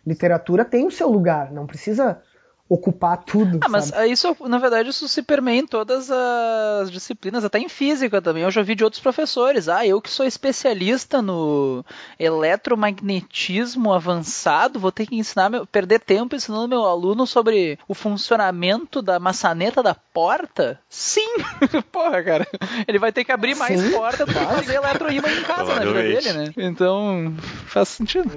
[0.07, 2.21] Literatura tem o seu lugar, não precisa
[2.69, 3.61] ocupar tudo.
[3.63, 4.11] Ah, mas sabe?
[4.11, 8.43] isso, na verdade, isso se permeia em todas as disciplinas, até em física também.
[8.43, 9.69] Eu já vi de outros professores.
[9.69, 11.85] Ah, eu que sou especialista no
[12.19, 19.01] eletromagnetismo avançado, vou ter que ensinar, meu, perder tempo ensinando meu aluno sobre o funcionamento
[19.01, 20.81] da maçaneta da porta?
[20.89, 21.37] Sim!
[21.93, 22.47] Porra, cara.
[22.89, 25.85] Ele vai ter que abrir mais Sim, porta do que fazer eletroímã em casa na
[25.85, 26.53] vida dele, né?
[26.57, 27.35] Então,
[27.67, 28.31] faz sentido.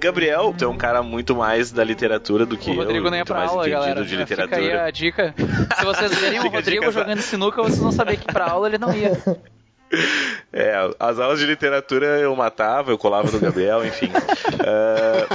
[0.00, 3.20] Gabriel, tu é um cara muito mais da literatura do que O Rodrigo eu, nem
[3.20, 4.04] é muito pra mais aula, entendido galera.
[4.04, 4.84] de Já Fica aí literatura.
[4.84, 5.34] a dica.
[5.78, 8.78] Se vocês verem o Rodrigo dica, jogando sinuca, vocês vão saber que pra aula ele
[8.78, 9.12] não ia.
[10.52, 14.10] É, as aulas de literatura eu matava, eu colava no Gabriel, enfim.
[14.62, 15.26] Ah,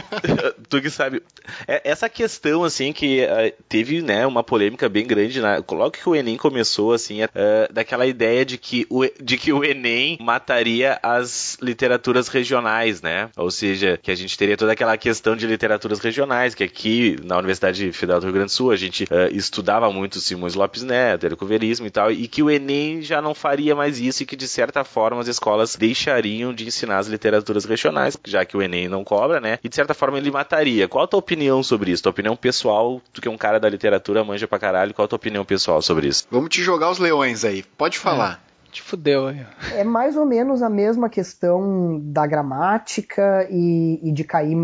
[0.70, 1.24] tu que sabe.
[1.68, 6.08] É, essa questão, assim, que ah, teve, né, uma polêmica bem grande, na, logo que
[6.08, 7.30] o Enem começou, assim, ah,
[7.72, 13.30] daquela ideia de que, o, de que o Enem mataria as literaturas regionais, né?
[13.38, 17.38] Ou seja, que a gente teria toda aquela questão de literaturas regionais, que aqui na
[17.38, 21.46] Universidade Federal do Rio Grande do Sul a gente estudava muito Simões Lopes Neto, Érico
[21.46, 24.52] Veríssimo e tal, e que o Enem já não faria mais isso e que de
[24.52, 29.04] certa forma as escolas deixariam de ensinar as literaturas regionais, já que o Enem não
[29.04, 29.58] cobra, né?
[29.64, 30.88] E de certa forma ele mataria.
[30.88, 32.04] Qual a tua opinião sobre isso?
[32.04, 35.08] Tua opinião pessoal, tu que é um cara da literatura, manja pra caralho, qual a
[35.08, 36.28] tua opinião pessoal sobre isso?
[36.30, 37.64] Vamos te jogar os leões aí.
[37.78, 38.44] Pode falar.
[38.72, 39.46] Te fudeu aí.
[39.74, 44.56] É mais ou menos a mesma questão da gramática e, e de cair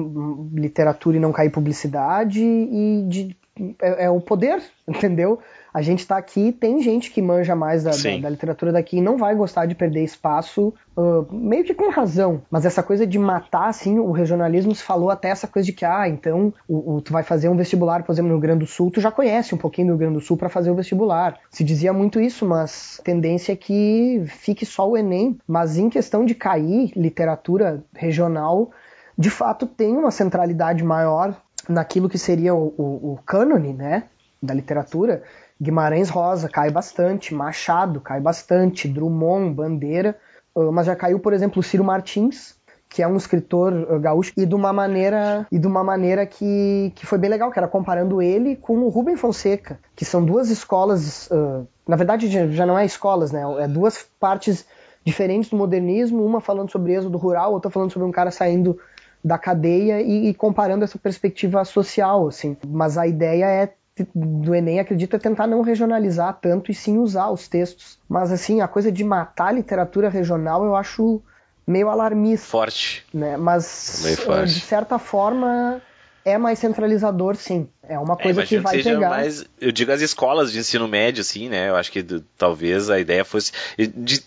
[0.54, 3.36] literatura e não cair publicidade e de
[3.82, 5.39] é, é o poder, entendeu?
[5.74, 9.02] A gente tá aqui, tem gente que manja mais da, da, da literatura daqui e
[9.02, 12.42] não vai gostar de perder espaço, ah, meio que com razão.
[12.52, 15.86] Mas essa coisa de matar, assim, o regionalismo se falou até essa coisa de que,
[15.86, 18.68] ah, então o, o- tu vai fazer um vestibular, por exemplo, no Rio Grande do
[18.68, 21.38] Sul, tu já conhece um pouquinho do Rio Grande do Sul para fazer o vestibular.
[21.50, 25.38] Se dizia muito isso, mas a tendência é que fique só o Enem.
[25.48, 28.72] Mas em questão de cair literatura regional,
[29.18, 31.34] de fato tem uma centralidade maior
[31.70, 34.04] naquilo que seria o, o, o cânone, né,
[34.42, 35.22] da literatura.
[35.62, 40.18] Guimarães Rosa cai bastante, Machado cai bastante, Drummond, Bandeira,
[40.55, 42.55] uh, mas já caiu, por exemplo, o Ciro Martins,
[42.89, 46.91] que é um escritor uh, gaúcho e de uma maneira e de uma maneira que,
[46.95, 50.49] que foi bem legal, que era comparando ele com o Rubem Fonseca, que são duas
[50.49, 54.66] escolas, uh, na verdade já- não é escolas, né, é duas partes
[55.05, 58.80] diferentes do modernismo, uma falando sobre êxodo rural, outra falando sobre um cara saindo
[59.24, 62.57] da cadeia e, e comparando essa perspectiva social, assim.
[62.68, 63.74] Mas a ideia é
[64.14, 67.99] do Enem, acredito, é tentar não regionalizar tanto e sim usar os textos.
[68.08, 71.22] Mas assim, a coisa de matar a literatura regional eu acho
[71.66, 73.06] meio alarmista, Forte.
[73.14, 73.38] né?
[73.38, 74.54] Mas forte.
[74.54, 75.82] de certa forma
[76.24, 77.67] é mais centralizador, sim.
[77.84, 79.09] É uma coisa é, que vai seja pegar.
[79.09, 81.69] Mais, eu digo as escolas de ensino médio, assim, né?
[81.69, 82.03] Eu acho que
[82.38, 83.51] talvez a ideia fosse.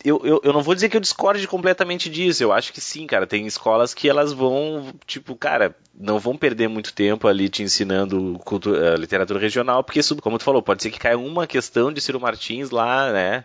[0.04, 2.42] Eu, eu, eu não vou dizer que eu discorde completamente disso.
[2.42, 3.26] Eu acho que sim, cara.
[3.26, 8.38] Tem escolas que elas vão, tipo, cara, não vão perder muito tempo ali te ensinando
[8.44, 12.00] cultura, literatura regional, porque isso, como tu falou, pode ser que caia uma questão de
[12.00, 13.44] Ciro Martins lá, né?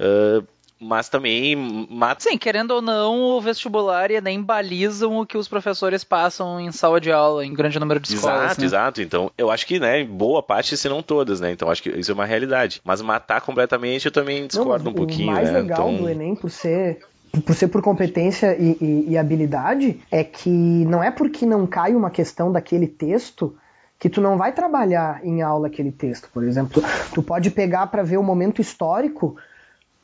[0.00, 0.46] Uh,
[0.80, 1.56] mas também
[1.90, 2.22] mata.
[2.22, 6.70] Sim, querendo ou não, o vestibular e Enem balizam o que os professores passam em
[6.70, 8.44] sala de aula, em grande número de escolas.
[8.44, 8.66] Exato, né?
[8.66, 9.02] exato.
[9.02, 11.50] Então, eu acho que, né, boa parte, se não todas, né?
[11.52, 12.80] Então, acho que isso é uma realidade.
[12.84, 15.60] Mas matar completamente, eu também discordo não, um pouquinho, O mais né?
[15.60, 16.02] legal então...
[16.02, 17.00] do Enem, por ser
[17.44, 21.94] por ser por competência e, e, e, habilidade, é que não é porque não cai
[21.94, 23.54] uma questão daquele texto
[23.98, 26.82] que tu não vai trabalhar em aula aquele texto, por exemplo.
[27.12, 29.36] Tu pode pegar para ver o momento histórico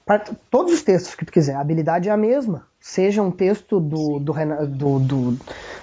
[0.05, 2.67] para todos os textos que tu quiser, a habilidade é a mesma.
[2.79, 4.35] Seja um texto do, do,
[4.67, 5.39] do, do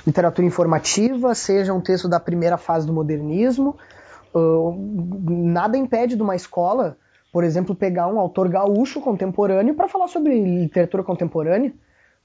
[0.06, 3.76] literatura informativa, seja um texto da primeira fase do modernismo.
[4.34, 4.76] Uh,
[5.28, 6.98] nada impede de uma escola,
[7.34, 11.74] por exemplo, pegar um autor gaúcho contemporâneo para falar sobre literatura contemporânea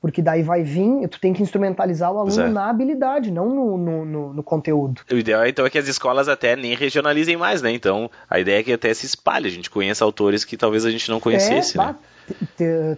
[0.07, 2.49] porque daí vai vir, tu tem que instrumentalizar o aluno é.
[2.49, 5.01] na habilidade, não no, no, no, no, conteúdo.
[5.11, 7.73] O ideal então é que as escolas até nem regionalizem mais, né?
[7.73, 10.93] Então a ideia é que até se espalhe, a gente conheça autores que talvez a
[10.93, 11.97] gente não conhecesse, é, né?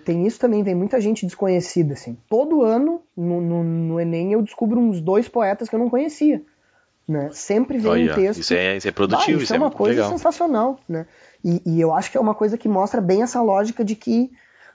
[0.05, 2.15] Tem isso também, tem muita gente desconhecida, assim.
[2.29, 6.43] Todo ano, no, no, no, Enem, eu descubro uns dois poetas que eu não conhecia.
[7.09, 7.31] Né?
[7.33, 8.41] Sempre vem um texto.
[8.41, 10.11] Isso é, isso é produtivo, isso, isso é é uma coisa legal.
[10.11, 11.07] sensacional, né?
[11.43, 14.31] E, e eu acho que é uma coisa que mostra bem essa lógica de que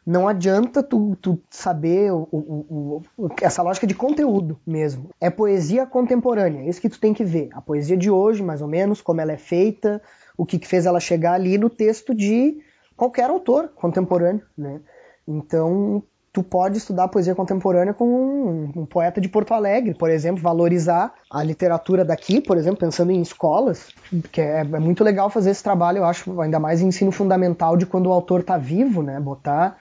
[0.05, 5.09] não adianta tu, tu saber o, o, o, essa lógica de conteúdo mesmo.
[5.19, 7.49] É poesia contemporânea, é isso que tu tem que ver.
[7.53, 10.01] A poesia de hoje, mais ou menos, como ela é feita,
[10.37, 12.57] o que, que fez ela chegar ali no texto de
[12.97, 14.81] qualquer autor contemporâneo, né?
[15.25, 20.41] Então, tu pode estudar poesia contemporânea com um, um, poeta de Porto Alegre, por exemplo,
[20.41, 23.89] valorizar a literatura daqui, por exemplo, pensando em escolas,
[24.31, 27.77] que é, é muito legal fazer esse trabalho, eu acho, ainda mais em ensino fundamental
[27.77, 29.17] de quando o autor está vivo, né?
[29.19, 29.77] Botar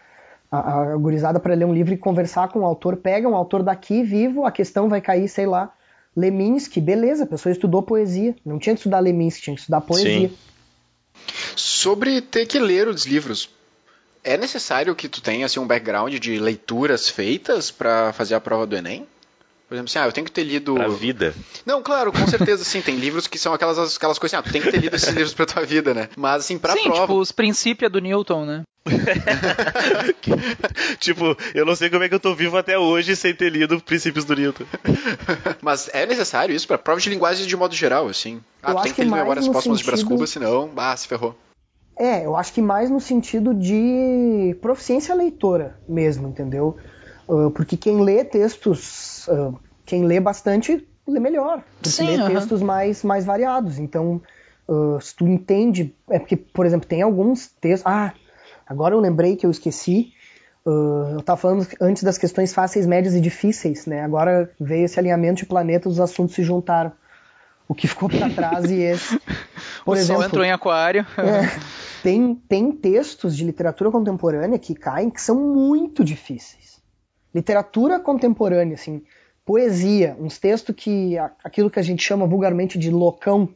[0.52, 3.62] a, a gurizada para ler um livro e conversar com o autor, pega um autor
[3.62, 5.72] daqui vivo, a questão vai cair, sei lá,
[6.14, 10.28] Leminski, beleza, a pessoa estudou poesia, não tinha que estudar Leminski, tinha que estudar poesia.
[10.28, 10.38] Sim.
[11.56, 13.48] Sobre ter que ler os livros,
[14.22, 18.66] é necessário que tu tenha assim, um background de leituras feitas para fazer a prova
[18.66, 19.06] do Enem?
[19.72, 20.74] Por exemplo, assim, ah, eu tenho que ter lido.
[20.74, 21.34] Pra vida.
[21.64, 22.82] Não, claro, com certeza, sim.
[22.82, 25.08] Tem livros que são aquelas, aquelas coisas assim, ah, tu tem que ter lido esses
[25.08, 26.10] livros pra tua vida, né?
[26.14, 27.00] Mas, assim, pra sim, prova.
[27.00, 28.62] Tipo, os princípios do Newton, né?
[31.00, 33.80] tipo, eu não sei como é que eu tô vivo até hoje sem ter lido
[33.80, 34.64] Princípios do Newton.
[35.62, 38.42] Mas é necessário isso para prova de linguagem de modo geral, assim.
[38.62, 39.78] Ah, tem que ter memórias as próximas sentido...
[39.78, 41.34] de Brás Cubas, senão, ah, se ferrou.
[41.98, 46.76] É, eu acho que mais no sentido de proficiência leitora mesmo, entendeu?
[47.32, 51.62] Uh, porque quem lê textos, uh, quem lê bastante, lê melhor.
[51.76, 52.34] Porque Sim, lê uh -huh.
[52.34, 53.78] textos mais, mais variados.
[53.78, 54.20] Então,
[54.68, 55.94] uh, se tu entende.
[56.10, 57.90] É porque, por exemplo, tem alguns textos.
[57.90, 58.12] Ah,
[58.66, 60.12] agora eu lembrei que eu esqueci.
[60.66, 64.02] eu estava falando antes das questões fáceis, médias e difíceis, né?
[64.02, 66.92] Agora veio esse alinhamento de planetas, os assuntos se juntaram.
[67.66, 69.18] O que ficou para trás e esse.
[69.86, 71.06] Por o exemplo, sol entrou em aquário.
[71.16, 71.48] É,
[72.02, 76.71] tem, tem textos de literatura contemporânea que caem que são muito difíceis.
[77.34, 79.02] Literatura contemporânea, assim,
[79.44, 83.48] poesia, uns textos que aquilo que a gente chama vulgarmente de loucão,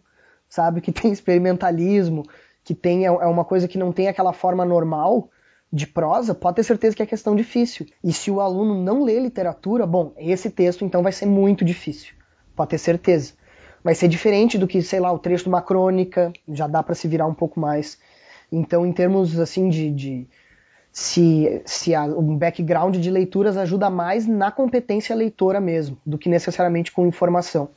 [0.48, 2.24] sabe, que tem experimentalismo,
[2.64, 5.30] que tem é uma coisa que não tem aquela forma normal
[5.72, 7.86] de prosa, pode ter certeza que é questão difícil.
[8.02, 12.14] E se o aluno não lê literatura, bom, esse texto então vai ser muito difícil.
[12.54, 13.34] Pode ter certeza.
[13.84, 16.94] Vai ser diferente do que, sei lá, o trecho de uma crônica, já dá para
[16.94, 17.98] se virar um pouco mais.
[18.50, 20.28] Então, em termos assim de, de
[20.96, 26.26] se, se a, um background de leituras ajuda mais na competência leitora mesmo, do que
[26.26, 27.68] necessariamente com informação.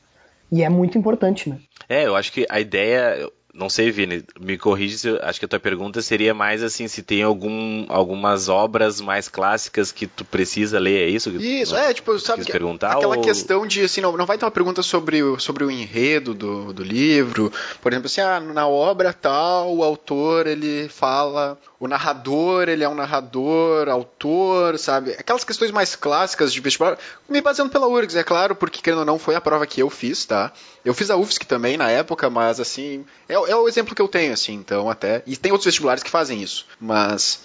[0.50, 1.58] E é muito importante, né?
[1.86, 5.48] É, eu acho que a ideia, não sei, Vini, me corrige se acho que a
[5.48, 10.78] tua pergunta seria mais assim, se tem algum, algumas obras mais clássicas que tu precisa
[10.78, 11.30] ler, é isso?
[11.30, 13.22] Isso, é, tipo, sabe, que, perguntar, aquela ou...
[13.22, 16.72] questão de, assim, não, não vai ter uma pergunta sobre, o, sobre o enredo do,
[16.72, 22.68] do livro, por exemplo, assim, ah, na obra tal, o autor, ele fala, o narrador,
[22.68, 26.98] ele é um narrador, autor, sabe, aquelas questões mais clássicas de vestibular,
[27.28, 29.90] me baseando pela URGS, é claro, porque, querendo ou não, foi a prova que eu
[29.90, 30.52] fiz, tá?
[30.84, 34.08] Eu fiz a UFSC também, na época, mas, assim, é, é o exemplo que eu
[34.08, 35.22] tenho, assim, então até.
[35.26, 36.66] E tem outros vestibulares que fazem isso.
[36.80, 37.42] Mas.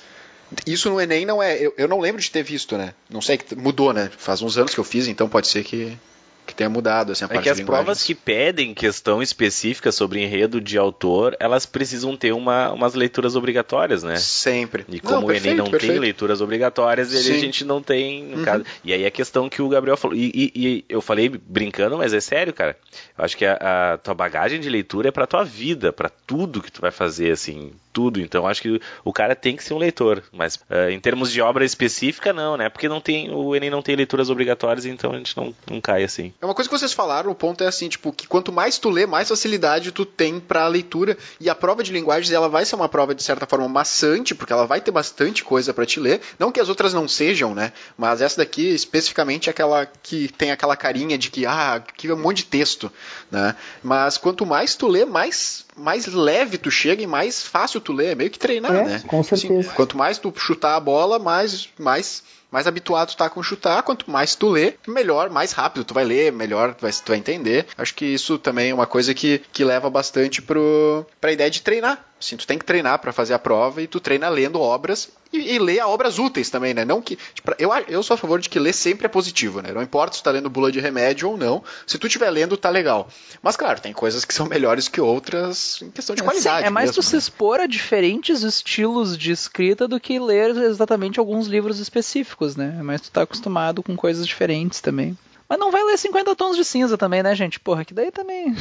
[0.65, 1.57] Isso no Enem não é.
[1.57, 2.93] Eu, eu não lembro de ter visto, né?
[3.09, 4.11] Não sei que mudou, né?
[4.17, 5.97] Faz uns anos que eu fiz, então pode ser que.
[6.45, 10.21] Que tenha mudado assim, a É parte que as provas que pedem questão específica sobre
[10.23, 14.15] enredo de autor, elas precisam ter uma, umas leituras obrigatórias, né?
[14.17, 14.85] Sempre.
[14.89, 15.99] E como Não, o Enem perfeito, não tem perfeito.
[16.01, 17.33] leituras obrigatórias, ele, a.
[17.33, 17.39] Uhum.
[17.39, 18.23] gente não tem.
[18.23, 18.63] No caso.
[18.83, 20.15] E aí a questão que o Gabriel falou.
[20.15, 22.77] E, e- e eu falei brincando, mas é sério, cara.
[23.17, 26.61] Eu acho que a, a tua bagagem de leitura é pra tua vida, pra tudo
[26.61, 28.19] que tu vai fazer, assim, tudo.
[28.21, 30.21] Então acho que o cara tem que ser um leitor.
[30.31, 32.69] Mas ah, em termos de obra específica, não, né?
[32.69, 36.03] Porque não tem, o Enem não tem leituras obrigatórias, então a gente não, não cai
[36.03, 36.33] assim.
[36.45, 38.91] É uma coisa que vocês falaram, o ponto é assim, tipo, que quanto mais tu
[38.91, 41.17] lê, mais facilidade tu tem pra leitura.
[41.39, 44.53] E a prova de linguagens, ela vai ser uma prova, de certa forma, maçante, porque
[44.53, 46.21] ela vai ter bastante coisa pra te ler.
[46.37, 47.73] Não que as outras não sejam, né?
[47.97, 52.13] Mas essa daqui, especificamente, é aquela que tem aquela carinha de que, ah, que é
[52.13, 52.91] um monte de texto,
[53.31, 53.55] né?
[53.81, 58.11] Mas quanto mais tu lê, mais, mais leve tu chega e mais fácil tu lê.
[58.11, 59.03] É meio que treinar, É, né?
[59.07, 59.71] com certeza.
[59.73, 62.21] quanto mais tu chutar a bola, mais, mais,
[62.55, 63.83] mais habituado tu tá com chutar.
[63.83, 67.17] Quanto mais tu lê, melhor, mais rápido tu vai ler, melhor tu vai, tu vai
[67.17, 67.65] entender.
[67.77, 71.61] Acho que isso também é uma coisa que, que leva bastante pro, pra ideia de
[71.61, 72.01] treinar.
[72.25, 75.53] Assim, tu tem que treinar pra fazer a prova e tu treina lendo obras e,
[75.53, 76.83] e ler obras úteis também, né?
[76.83, 79.71] Não que, tipo, eu, eu sou a favor de que ler sempre é positivo, né?
[79.71, 81.63] Não importa se tu tá lendo bula de remédio ou não.
[81.85, 83.07] Se tu estiver lendo, tá legal.
[83.43, 86.61] Mas claro, tem coisas que são melhores que outras em questão de qualidade.
[86.61, 87.19] Sim, é mais mesmo, tu se né?
[87.19, 92.75] expor a diferentes estilos de escrita do que ler exatamente alguns livros específicos, né?
[92.79, 95.15] É mais tu tá acostumado com coisas diferentes também.
[95.47, 97.59] Mas não vai ler 50 tons de cinza também, né, gente?
[97.59, 98.55] Porra, que daí também.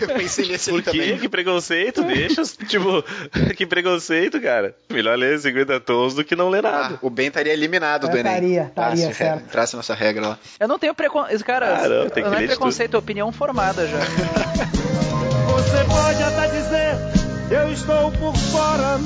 [0.00, 0.90] Eu pensei nesse Por quê?
[0.90, 1.18] também.
[1.18, 2.02] Que preconceito?
[2.04, 3.02] Deixa, tipo,
[3.56, 4.74] que preconceito, cara.
[4.90, 6.94] Melhor ler 50 tons do que não ler nada.
[6.94, 8.32] Ah, o Ben estaria eliminado É, do Enem.
[8.32, 8.62] estaria,
[9.10, 10.38] estaria, Trace, nossa regra lá.
[10.58, 11.44] Eu não tenho preconceito.
[11.44, 13.98] Cara, Ah, não, tem que não é preconceito, é opinião formada já.
[13.98, 18.98] Você pode até dizer eu estou por fora,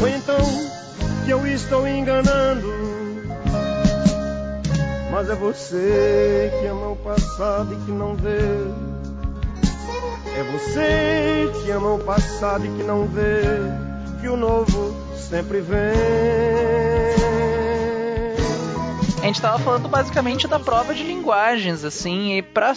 [0.00, 0.38] ou então
[1.24, 2.72] que eu estou enganando.
[5.10, 8.36] Mas é você que ama o passado e que não vê.
[10.36, 13.40] É você que ama o passado e que não vê
[14.20, 15.94] que o novo sempre vem.
[19.22, 22.72] A gente tava falando basicamente da prova de linguagens, assim, e pra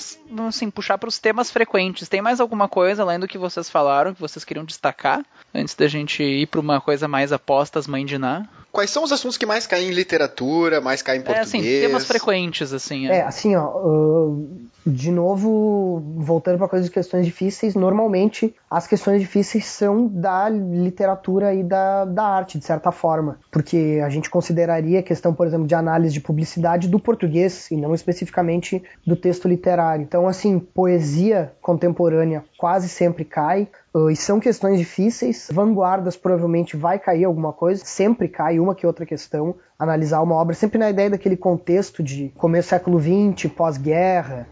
[0.47, 2.08] assim, puxar pros temas frequentes.
[2.08, 5.26] Tem mais alguma coisa além do que vocês falaram que vocês queriam destacar?
[5.54, 8.48] Antes da gente ir pra uma coisa mais apostas, mãe de Ná?
[8.72, 11.48] Quais são os assuntos que mais caem em literatura, mais caem em É, português?
[11.48, 13.08] assim, temas frequentes, assim.
[13.08, 19.20] É, assim, ó, uh, de novo, voltando para coisas de questões difíceis, normalmente as questões
[19.22, 23.39] difíceis são da literatura e da, da arte, de certa forma.
[23.52, 27.78] Porque a gente consideraria a questão, por exemplo, de análise de publicidade do português e
[27.78, 30.04] não especificamente do texto literário.
[30.04, 33.68] Então, assim, poesia contemporânea quase sempre cai.
[34.12, 35.48] E são questões difíceis.
[35.52, 39.56] Vanguardas provavelmente vai cair alguma coisa, sempre cai uma que outra questão.
[39.80, 44.48] Analisar uma obra sempre na ideia daquele contexto de começo do século XX, pós-guerra.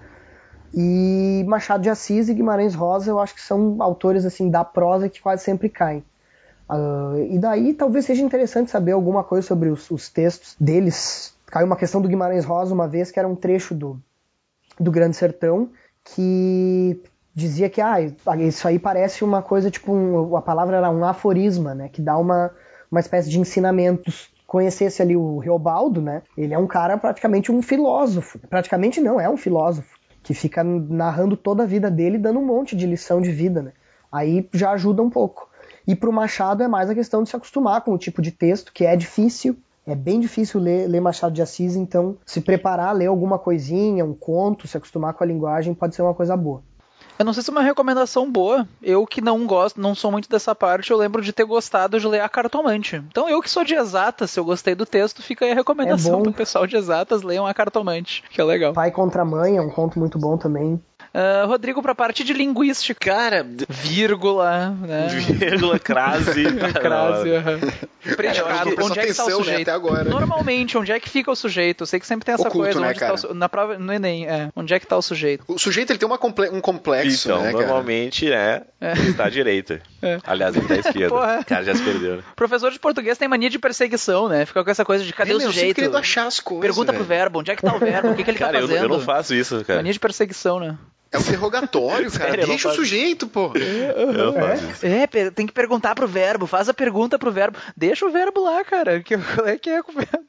[0.74, 5.08] E Machado de Assis e Guimarães Rosa eu acho que são autores assim da prosa
[5.10, 6.04] que quase sempre caem.
[6.70, 11.34] Uh, e daí talvez seja interessante saber alguma coisa sobre os, os textos deles.
[11.46, 14.00] Caiu uma questão do Guimarães Rosa uma vez que era um trecho do,
[14.80, 15.70] do Grande Sertão
[16.04, 17.02] que
[17.36, 17.98] dizia que ah,
[18.40, 22.18] isso aí parece uma coisa tipo um, a palavra era um aforisma, né, que dá
[22.18, 22.52] uma
[22.96, 24.30] uma espécie de ensinamentos.
[24.48, 26.22] Conhecesse ali o Reobaldo, né?
[26.38, 28.40] Ele é um cara praticamente um filósofo.
[28.48, 32.76] Praticamente não, é um filósofo que fica narrando toda a vida dele, dando um monte
[32.76, 33.74] de lição de vida, né?
[34.12, 35.50] Aí já ajuda um pouco.
[35.88, 38.72] E pro Machado é mais a questão de se acostumar com o tipo de texto,
[38.72, 43.08] que é difícil, é bem difícil ler, ler Machado de Assis, então se preparar, ler
[43.08, 46.64] alguma coisinha, um conto, se acostumar com a linguagem pode ser uma coisa boa.
[47.18, 48.68] Eu não sei se é uma recomendação boa.
[48.82, 52.08] Eu que não gosto, não sou muito dessa parte, eu lembro de ter gostado de
[52.08, 52.98] ler A Cartomante.
[53.08, 56.14] Então eu que sou de exatas, se eu gostei do texto, fica aí a recomendação
[56.14, 56.24] É bom.
[56.24, 58.74] pro pessoal de exatas, leiam A Cartomante, que é legal.
[58.74, 60.82] Pai contra Mãe é um conto muito bom também.
[61.18, 63.00] Ah, Rodrigo, pra parte de linguística.
[63.16, 65.08] Cara, Vírgula, né?
[65.08, 66.44] vírgula, crase.
[66.76, 67.60] Crase, aham.
[67.60, 68.76] Cara, Predicado.
[68.84, 69.62] onde é que tá o né, sujeito?
[69.62, 70.04] até agora.
[70.04, 71.84] Normalmente, onde é que fica o sujeito?
[71.84, 72.80] Eu sei que sempre tem essa Oculto, coisa.
[72.80, 73.14] né, onde tá cara?
[73.14, 74.50] o su- na prova, no Enem, é.
[74.56, 75.44] Onde é que tá o sujeito?
[75.48, 77.66] O sujeito ele tem uma comple- um complexo, Então, né, cara?
[77.66, 78.62] normalmente, né,
[79.10, 79.82] está à direita.
[80.02, 80.20] É.
[80.26, 81.10] Aliás, ele tá à esquerda.
[81.10, 81.40] Porra.
[81.42, 82.24] O cara já se perdeu, né?
[82.36, 84.46] Professor de português tem mania de perseguição, né?
[84.46, 85.76] Fica com essa coisa de cadê É, o meu, eu sujeito?
[85.76, 86.62] querendo achar as coisas.
[86.62, 87.20] Pergunta pro velho.
[87.22, 88.10] verbo, onde é que tá o verbo?
[88.12, 88.84] O que, que ele Cara, tá eu, fazendo?
[88.84, 89.80] eu não faço isso, cara.
[89.80, 90.78] Mania de perseguição, né?
[91.16, 92.32] É um interrogatório, cara.
[92.32, 92.76] Sério, Deixa o faço.
[92.76, 93.52] sujeito, pô.
[94.84, 97.58] É, pe- tem que perguntar pro verbo, faz a pergunta pro verbo.
[97.76, 99.00] Deixa o verbo lá, cara.
[99.02, 100.26] Que, qual é que é com o verbo?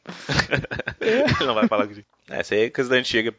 [1.01, 2.07] Ele não vai falar contigo.
[2.29, 3.35] Essa aí é coisa da antiga.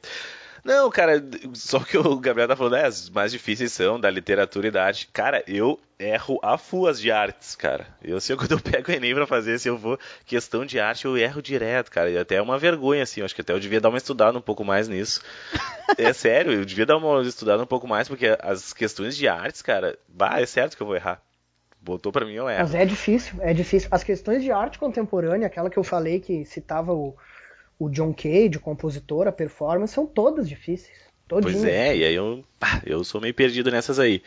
[0.68, 1.24] Não, cara,
[1.56, 4.84] só que o Gabriel tá falando, é, as mais difíceis são da literatura e da
[4.84, 5.08] arte.
[5.14, 7.88] Cara, eu erro a fuas de artes, cara.
[8.04, 11.06] Eu sei quando eu pego o Enem pra fazer, se eu vou questão de arte,
[11.06, 12.10] eu erro direto, cara.
[12.10, 13.22] E até é uma vergonha, assim.
[13.22, 15.22] Eu acho que até eu devia dar uma estudada um pouco mais nisso.
[15.98, 19.62] é sério, eu devia dar uma estudada um pouco mais, porque as questões de artes,
[19.62, 21.22] cara, bah, é certo que eu vou errar.
[21.80, 22.64] Botou pra mim, eu erro.
[22.64, 23.88] Mas é difícil, é difícil.
[23.90, 27.16] As questões de arte contemporânea, aquela que eu falei que citava o,
[27.80, 31.08] o John Cage, o compositor, a performance, são todas difíceis.
[31.28, 31.52] Todinho.
[31.52, 32.42] Pois é, e aí eu,
[32.86, 34.24] eu sou meio perdido nessas aí.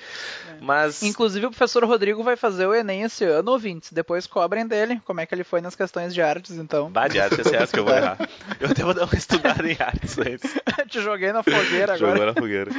[0.51, 0.57] É.
[0.61, 1.03] Mas.
[1.03, 3.91] Inclusive o professor Rodrigo vai fazer o Enem esse ano, ouvintes.
[3.91, 6.91] Depois cobrem dele como é que ele foi nas questões de artes, então.
[6.91, 8.19] Bah, de artes é essa que eu vou errar.
[8.61, 10.55] Eu até vou dar uma estudada em artes antes.
[10.89, 11.97] Te joguei na fogueira agora.
[11.97, 12.71] Jogou na fogueira.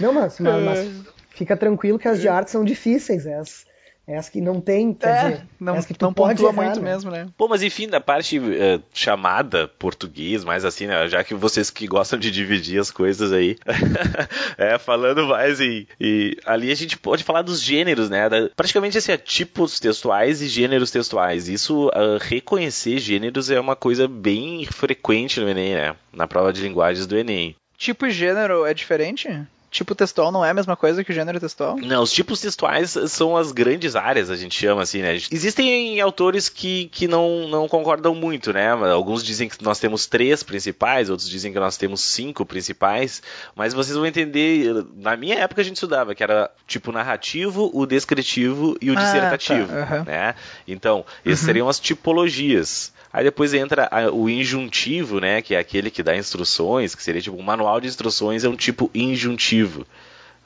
[0.00, 3.26] Não, mas, mas, mas fica tranquilo que as de artes são difíceis.
[3.26, 3.66] As,
[4.06, 6.40] é as que não tem, quer é, dizer, não, é as que tu não pode
[6.40, 6.92] pontua errar, muito né?
[6.92, 7.26] mesmo, né?
[7.36, 11.08] Pô, mas enfim, da parte uh, chamada português, mais assim, né?
[11.08, 13.56] Já que vocês que gostam de dividir as coisas aí,
[14.56, 18.28] é, falando mais e, e, ali a gente pode falar dos gêneros, né?
[18.28, 21.48] Da, praticamente assim, é tipos textuais e gêneros textuais.
[21.48, 25.96] Isso, uh, reconhecer gêneros é uma coisa bem frequente no Enem, né?
[26.12, 27.56] Na prova de linguagens do Enem.
[27.76, 29.28] Tipo e gênero é diferente?
[29.70, 31.76] Tipo textual não é a mesma coisa que o gênero textual?
[31.76, 35.14] Não, os tipos textuais são as grandes áreas, a gente chama assim, né?
[35.30, 38.70] Existem autores que, que não, não concordam muito, né?
[38.70, 43.22] Alguns dizem que nós temos três principais, outros dizem que nós temos cinco principais,
[43.54, 47.84] mas vocês vão entender, na minha época a gente estudava que era tipo narrativo, o
[47.86, 50.04] descritivo e o Ah, dissertativo, tá, aham.
[50.04, 50.34] né?
[50.66, 51.46] Então, essas Uhum.
[51.46, 52.92] seriam as tipologias.
[53.16, 55.40] Aí depois entra a- o injuntivo, né?
[55.40, 58.54] Que é aquele que dá instruções, que seria tipo um manual de instruções, é um
[58.56, 59.86] tipo injuntivo.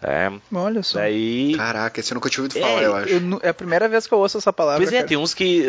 [0.00, 1.00] É, Olha só.
[1.00, 1.52] daí.
[1.56, 3.08] Caraca, esse eu nunca tinha ouvido É, falar, eu acho.
[3.12, 4.78] Eu é a primeira vez que eu ouço essa palavra.
[4.80, 5.08] Pois é, cara.
[5.08, 5.66] tem uns que.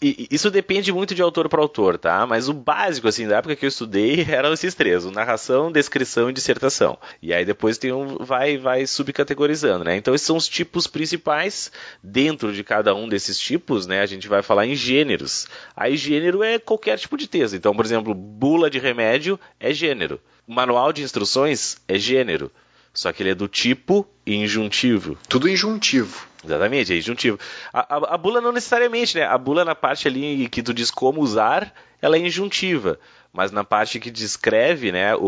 [0.00, 2.24] Isso depende muito de autor para autor, tá?
[2.24, 6.32] Mas o básico, assim, da época que eu estudei, eram esses três: narração, descrição e
[6.32, 6.96] dissertação.
[7.20, 8.16] E aí depois tem um.
[8.18, 9.96] vai, vai subcategorizando, né?
[9.96, 11.72] Então esses são os tipos principais.
[12.02, 14.00] Dentro de cada um desses tipos, né?
[14.00, 15.48] A gente vai falar em gêneros.
[15.76, 17.54] Aí gênero é qualquer tipo de texto.
[17.54, 20.20] Então, por exemplo, bula de remédio é gênero.
[20.46, 22.52] Manual de instruções é gênero.
[22.98, 25.16] Só que ele é do tipo injuntivo.
[25.28, 26.26] Tudo injuntivo.
[26.44, 27.38] Exatamente, é injuntivo.
[27.72, 29.22] A, a- a bula não necessariamente, né?
[29.24, 31.72] A bula na parte ali que tu diz como usar,
[32.02, 32.98] ela é injuntiva.
[33.32, 35.20] Mas na parte que descreve, né, o,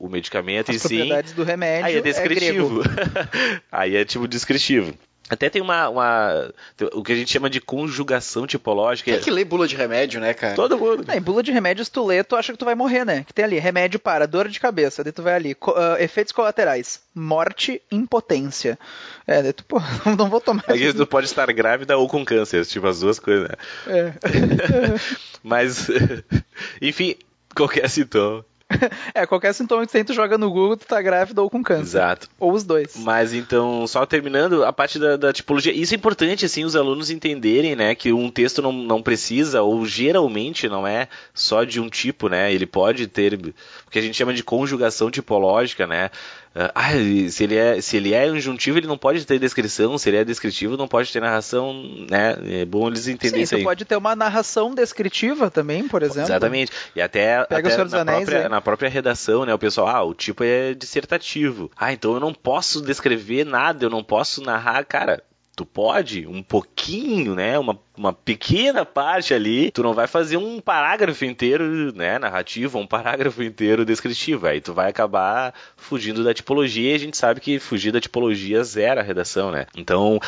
[0.00, 2.80] o, o medicamento As em si, propriedades do remédio aí é é descritivo.
[3.70, 4.92] aí é tipo descritivo.
[5.30, 6.52] Até tem uma, uma-
[6.92, 9.10] o que a gente chama de conjugação tipológica.
[9.10, 10.54] Quem é que lê bula de remédio, né, cara?
[10.54, 11.04] Todo mundo.
[11.08, 13.24] Ah, em bula de remédios, tu lê, tu acha que tu vai morrer, né?
[13.24, 16.32] Que tem ali, remédio para dor de cabeça, daí tu vai ali, co- ah, efeitos
[16.32, 18.78] colaterais, morte, impotência.
[19.26, 19.80] É, daí tu, pô,
[20.18, 20.64] não vou tomar.
[20.68, 23.54] Aí tu pode estar grávida ou com câncer, tipo as duas coisas, né?
[23.86, 24.12] É.
[25.42, 25.88] Mas,
[26.82, 27.14] enfim,
[27.54, 28.44] qualquer sintoma.
[29.14, 31.98] É, qualquer sintoma que tem, tu joga no Google, tu tá grávida ou com câncer.
[31.98, 32.28] Exato.
[32.38, 32.96] Ou os dois.
[32.96, 35.72] Mas então, só terminando a parte da, da tipologia.
[35.72, 39.84] Isso é importante, assim, os alunos entenderem, né, que um texto não, não precisa, ou
[39.84, 42.52] geralmente não é só de um tipo, né?
[42.52, 46.10] Ele pode ter o que a gente chama de conjugação tipológica, né?
[46.54, 50.08] Ah, e se ele é se ele é injuntivo, ele não pode ter descrição, se
[50.10, 51.72] ele é descritivo, não pode ter narração,
[52.10, 52.36] né?
[52.60, 53.64] É bom eles entenderem Sim, isso aí.
[53.64, 56.24] pode ter uma narração descritiva também, por exemplo.
[56.24, 56.70] Exatamente.
[56.94, 59.54] E até, Pega até na, Anéis própria, na própria redação, né?
[59.54, 61.70] O pessoal, ah, o tipo é dissertativo.
[61.76, 64.84] Ah, então eu não posso descrever nada, eu não posso narrar.
[64.84, 65.22] Cara,
[65.54, 67.58] tu pode um pouquinho, né?
[67.58, 69.70] Uma, uma pequena parte ali.
[69.70, 72.18] Tu não vai fazer um parágrafo inteiro, né?
[72.18, 74.46] Narrativo, um parágrafo inteiro descritivo.
[74.46, 78.64] Aí tu vai acabar fugindo da tipologia e a gente sabe que fugir da tipologia
[78.64, 79.66] zera a redação, né?
[79.76, 80.18] Então,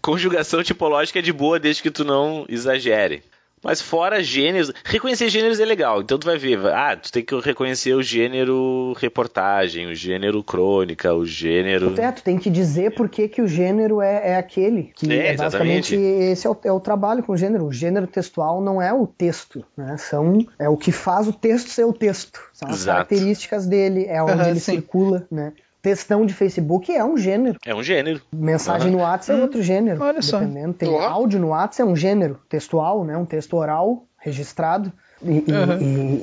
[0.00, 3.22] conjugação tipológica é de boa desde que tu não exagere.
[3.62, 6.02] Mas fora gêneros, reconhecer gêneros é legal.
[6.02, 11.14] Então tu vai ver, ah, tu tem que reconhecer o gênero reportagem, o gênero crônica,
[11.14, 11.90] o gênero.
[11.92, 14.90] Até, tu tem que dizer por que, que o gênero é, é aquele.
[14.94, 16.32] Que É, é, basicamente exatamente.
[16.32, 17.66] esse é o, é o trabalho com o gênero.
[17.66, 19.96] O gênero textual não é o texto, né?
[19.96, 22.40] São, é o que faz o texto ser o texto.
[22.52, 23.08] São as Exato.
[23.08, 24.72] características dele, é onde Aham, ele sim.
[24.72, 25.52] circula, né?
[25.82, 27.58] Textão de Facebook é um gênero.
[27.66, 28.20] É um gênero.
[28.32, 30.00] Mensagem no WhatsApp é outro gênero.
[30.02, 30.38] olha só.
[30.38, 30.74] Dependendo.
[30.74, 31.00] Tem Ó.
[31.02, 33.16] áudio no WhatsApp é um gênero textual, né?
[33.16, 34.92] Um texto oral registrado.
[35.20, 35.42] E, Uhum.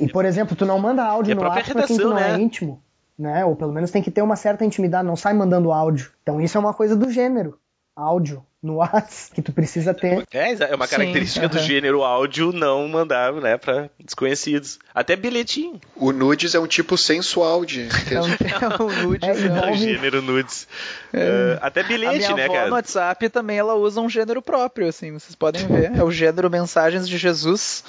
[0.00, 2.18] e- e, por exemplo, tu não manda áudio E no WhatsApp pra quem tu não
[2.18, 2.40] é né?
[2.40, 2.82] íntimo.
[3.18, 3.44] Né?
[3.44, 6.10] Ou pelo menos tem que ter uma certa intimidade, não sai mandando áudio.
[6.22, 7.58] Então isso é uma coisa do gênero.
[8.00, 10.26] Áudio no WhatsApp que tu precisa ter.
[10.30, 11.66] É, é uma Sim, característica do aham.
[11.66, 14.78] gênero áudio não mandar, né, pra desconhecidos.
[14.94, 15.80] Até bilhetinho.
[15.96, 18.62] O nudes é um tipo sensual de É um, texto.
[18.62, 19.24] é um nude.
[19.24, 19.40] É, né?
[19.40, 20.68] É o envolve- gênero nudes.
[21.12, 22.66] É, até A bilhete, minha né, avó cara?
[22.68, 25.92] no WhatsApp também ela usa um gênero próprio, assim, vocês podem ver.
[25.96, 27.82] É o gênero mensagens de Jesus.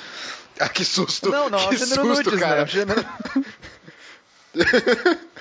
[0.60, 1.30] Ah, que susto.
[1.30, 2.56] Não, não, é o que gênero susto, nudes, cara.
[2.56, 2.62] né?
[2.62, 3.06] É o gênero...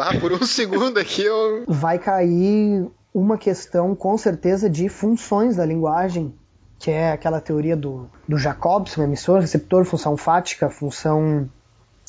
[0.00, 1.64] ah, por um segundo aqui eu.
[1.66, 6.34] Vai cair uma questão, com certeza, de funções da linguagem,
[6.78, 11.48] que é aquela teoria do, do Jacobson, emissor, receptor, função fática, função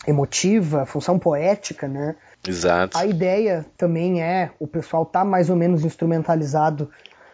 [0.07, 2.15] emotiva, função poética, né?
[2.47, 2.97] Exato.
[2.97, 6.89] A ideia também é, o pessoal tá mais ou menos instrumentalizado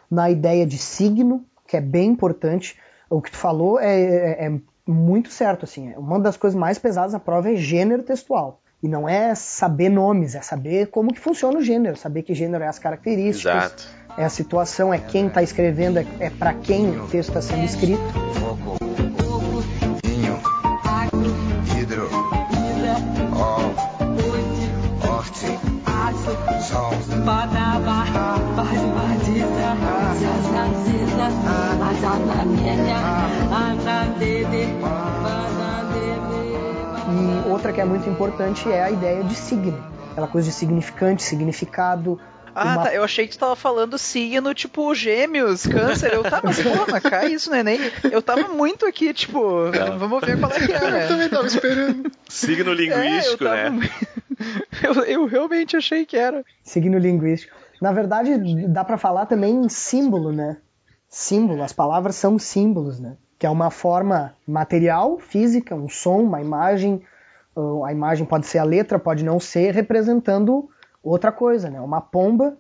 [0.10, 2.78] na ideia de signo, que é bem importante.
[3.10, 5.94] O que tu falou é, é, é muito certo, assim.
[5.96, 8.62] Uma das coisas mais pesadas da prova é gênero textual.
[8.86, 12.64] E não é saber nomes, é saber como que funciona o gênero, saber que gênero
[12.64, 13.88] é as características, Exato.
[14.16, 17.66] é a situação, é quem está escrevendo, é, é para quem o texto está sendo
[17.66, 18.00] escrito.
[18.36, 18.76] Fogo,
[20.04, 20.40] vinho,
[21.76, 22.08] hidro,
[23.34, 23.58] ó,
[25.10, 25.48] horte,
[26.62, 26.92] sol,
[37.16, 41.24] E outra que é muito importante é a ideia de signo, aquela coisa de significante,
[41.24, 42.20] significado.
[42.54, 42.94] Ah, uma- tá.
[42.94, 46.14] Eu achei que tu tava falando signo, tipo, gêmeos, câncer.
[46.14, 47.62] Eu tava, mas porra, cai isso, né?
[47.64, 47.78] Nem...
[48.10, 49.42] Eu tava muito aqui, tipo,
[50.00, 51.08] vamos ver qual é que é, Eu né?
[51.08, 52.10] também tava esperando.
[52.30, 53.90] Signo É, linguístico, eu tava- né?
[54.84, 56.44] eu, eu realmente achei que era.
[56.64, 57.54] signo linguístico.
[57.82, 58.38] Na verdade,
[58.70, 60.58] dá para falar também em símbolo, né?
[61.10, 63.18] Símbolo, as palavras são símbolos, né?
[63.38, 67.02] Que é uma forma material, física, um som, uma imagem.
[67.56, 70.70] uh, A imagem pode ser a letra, pode não ser, representando
[71.04, 71.80] outra coisa, né?
[71.82, 72.58] Uma pomba,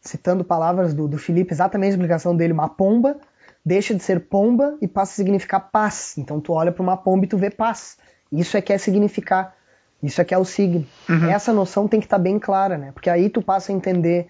[0.00, 3.16] citando palavras do, do Felipe, exatamente a explicação dele, uma pomba
[3.64, 6.14] deixa de ser pomba e passa a significar paz.
[6.18, 7.96] Então tu olha para uma pomba e tu vê paz.
[8.30, 9.54] Isso é que é significar.
[10.02, 10.84] Isso é que é o signo.
[11.30, 12.90] Essa noção tem que estar bem clara, né?
[12.92, 14.26] Porque aí tu passa a entender,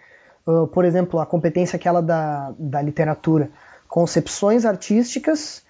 [0.46, 3.50] uh, por exemplo, a competência aquela da, da literatura.
[3.88, 5.61] Concepções artísticas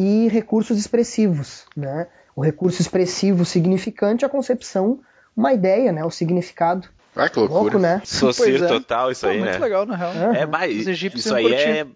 [0.00, 2.06] e recursos expressivos, né?
[2.36, 5.00] O recurso expressivo significante, a concepção,
[5.36, 6.04] uma ideia, né?
[6.04, 6.88] O significado.
[7.16, 7.60] Ah, que loucura.
[7.62, 8.00] Louco, né?
[8.06, 8.68] Socir é.
[8.68, 9.58] total, isso Pô, aí, muito né?
[9.58, 10.12] legal, na real.
[10.32, 11.68] É, bah, Os egípcios isso aí curtir.
[11.68, 11.86] é.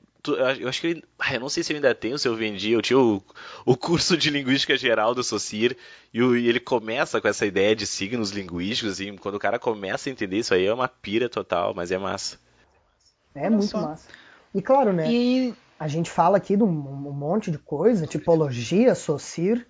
[0.60, 1.04] Eu acho que ele.
[1.32, 2.72] Eu não sei se eu ainda tenho, se eu vendi.
[2.72, 3.22] Eu tinha o,
[3.64, 5.76] o curso de linguística geral do Socir
[6.14, 8.92] e, o- e ele começa com essa ideia de signos linguísticos.
[8.94, 11.98] Assim, quando o cara começa a entender isso aí, é uma pira total, mas é
[11.98, 12.38] massa.
[13.34, 13.80] É muito só.
[13.80, 14.08] massa.
[14.54, 15.10] E claro, né?
[15.10, 19.66] E A gente fala aqui de um, um monte de coisa, tipologia, socir,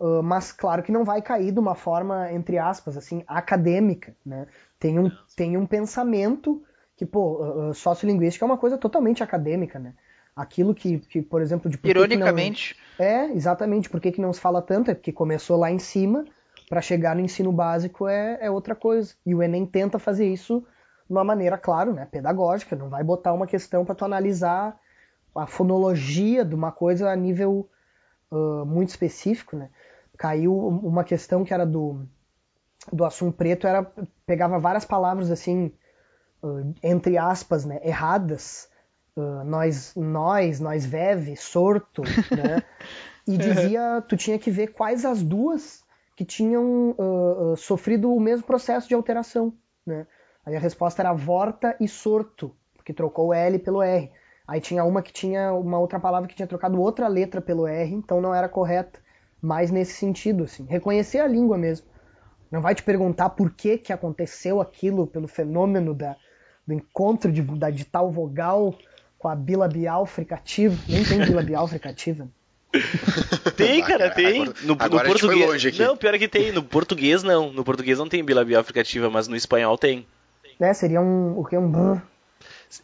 [0.00, 4.48] uh, mas claro que não vai cair de uma forma, entre aspas, assim, acadêmica, né?
[4.76, 6.60] Tem um, tem um pensamento
[6.96, 9.94] que, pô, uh, sociolinguística é uma coisa totalmente acadêmica, né?
[10.34, 13.88] Aquilo que, que por exemplo, de por que que não- ironicamente, é, exatamente.
[13.88, 14.90] Por que, que não se fala tanto?
[14.90, 16.24] É porque começou lá em cima,
[16.68, 19.14] para chegar no ensino básico é, é outra coisa.
[19.24, 20.66] E o Enem tenta fazer isso
[21.06, 22.74] de uma maneira, claro, né, pedagógica.
[22.74, 24.81] Não vai botar uma questão para tu analisar
[25.34, 27.68] a fonologia de uma coisa a nível
[28.32, 29.68] ah, muito específico, né?
[30.16, 32.06] Caiu uma questão que era do
[32.92, 33.84] do assunto preto, era
[34.26, 35.72] pegava várias palavras assim,
[36.42, 38.68] ah, entre aspas, né, erradas,
[39.16, 42.02] ah, nós, nós, nós veve, sorto,
[42.34, 42.62] né?
[43.26, 45.84] E dizia, tu tinha que ver quais as duas
[46.16, 46.94] que tinham
[47.56, 49.54] sofrido o mesmo processo de alteração,
[49.86, 50.06] né?
[50.44, 54.10] Aí a resposta era vorta e sorto, porque trocou o L pelo R.
[54.52, 57.94] Aí tinha uma que tinha uma outra palavra que tinha trocado outra letra pelo R,
[57.94, 59.00] então não era correta.
[59.40, 61.86] Mas nesse sentido, assim, reconhecer a língua mesmo.
[62.50, 66.16] Não vai te perguntar por que, que aconteceu aquilo pelo fenômeno da,
[66.66, 68.74] do encontro de, da, de tal vogal
[69.18, 70.76] com a bilabial fricativa.
[70.86, 72.28] Nem tem bilabial fricativa.
[73.56, 74.42] Tem, cara, tem.
[74.42, 75.50] agora- no, no agora a gente foi português.
[75.50, 75.82] longe aqui.
[75.82, 76.52] Não, pior é que tem.
[76.52, 77.50] No português não.
[77.50, 80.06] No português não tem bilabial fricativa, mas no espanhol tem.
[80.60, 80.74] Né?
[80.74, 81.38] Seria um.
[81.38, 81.56] O que?
[81.56, 82.00] Um.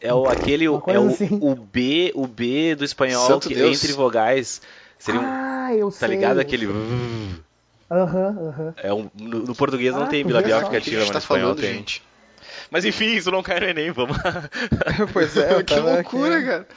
[0.01, 0.65] É o, aquele.
[0.65, 1.39] É o, assim.
[1.41, 3.77] o B, o B do espanhol Santo que Deus.
[3.77, 4.61] entre vogais.
[4.97, 5.23] Seria um.
[5.25, 6.09] Ah, eu Tá sei.
[6.09, 6.37] ligado?
[6.37, 6.67] eu Aquele.
[7.91, 8.73] Aham, aham.
[8.77, 11.07] É um, no, no português não Ah, tem tu vê bilabial que a fricativa, gente
[11.07, 11.73] mas tá no espanhol falando, tem.
[11.73, 12.03] gente?
[12.69, 14.15] Mas enfim, isso não cai no Enem, vamos.
[15.11, 16.45] pois é, que loucura, aqui.
[16.45, 16.67] cara.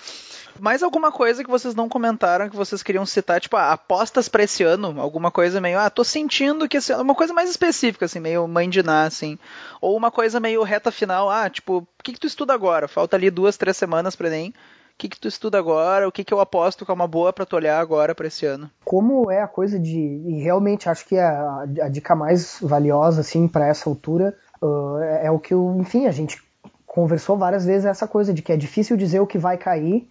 [0.60, 4.42] Mais alguma coisa que vocês não comentaram que vocês queriam citar, tipo, ah, apostas pra
[4.44, 8.04] esse ano, alguma coisa meio, ah, tô sentindo que esse ano, uma coisa mais específica,
[8.04, 9.38] assim, meio mãe de Ná, assim,
[9.80, 12.86] ou uma coisa meio reta final, ah, tipo, o que que tu estuda agora?
[12.88, 14.54] Falta ali duas, três semanas pra Enem, o
[14.98, 16.06] que que tu estuda agora?
[16.06, 18.46] O que que eu aposto que é uma boa pra tu olhar agora pra esse
[18.46, 18.70] ano?
[18.84, 19.98] Como é a coisa de.
[19.98, 25.26] E realmente acho que a, a dica mais valiosa, assim, para essa altura uh, é,
[25.26, 26.40] é o que, o- enfim, a gente
[26.86, 30.06] conversou várias vezes essa coisa de que é difícil dizer o que vai cair,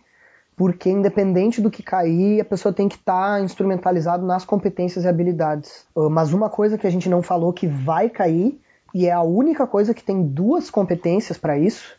[0.62, 5.88] porque independente do que cair, a pessoa tem que estar instrumentalizado nas competências e habilidades.
[5.95, 8.62] Uh, mas uma coisa que a gente não falou que vai cair,
[8.93, 11.95] e é a única coisa que tem duas competências para isso,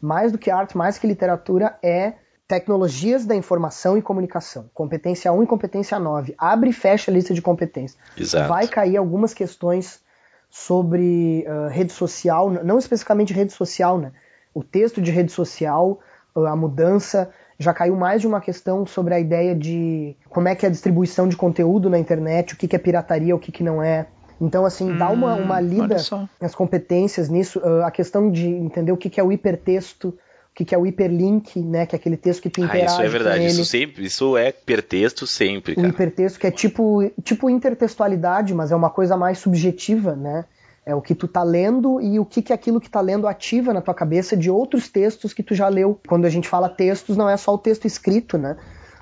[0.00, 2.14] mais do que arte, mais que literatura, é
[2.48, 4.70] tecnologias da informação e comunicação.
[4.72, 6.34] Competência 1 e competência 9.
[6.38, 8.00] Abre e fecha a lista de competências.
[8.16, 8.48] Exato.
[8.48, 10.00] Vai cair algumas questões
[10.48, 14.12] sobre uh, rede social, não especificamente rede social, né?
[14.54, 16.00] O texto de rede social,
[16.34, 20.54] uh, a mudança, já caiu mais de uma questão sobre a ideia de como é
[20.54, 23.50] que é a distribuição de conteúdo na internet, o que, que é pirataria, o que,
[23.50, 24.06] que não é.
[24.40, 25.96] Então, assim, hum, dá uma, Hum, uma lida
[26.40, 30.54] nas competências nisso, uh, a questão de entender o que, que é o hipertexto, o
[30.54, 31.86] que, que é o hiperlink, né?
[31.86, 33.46] Que é aquele texto que tu Ah, interage isso é verdade.
[33.46, 35.88] Isso sempre, isso é hipertexto sempre, O cara.
[35.88, 40.44] hipertexto que é tipo, tipo intertextualidade, mas é uma coisa mais subjetiva, né?
[40.86, 43.74] É o que tu tá lendo e o que, que aquilo que tá lendo ativa
[43.74, 46.00] na tua cabeça de outros textos que tu já leu.
[46.06, 48.56] Quando a gente fala textos, não é só o texto escrito, né?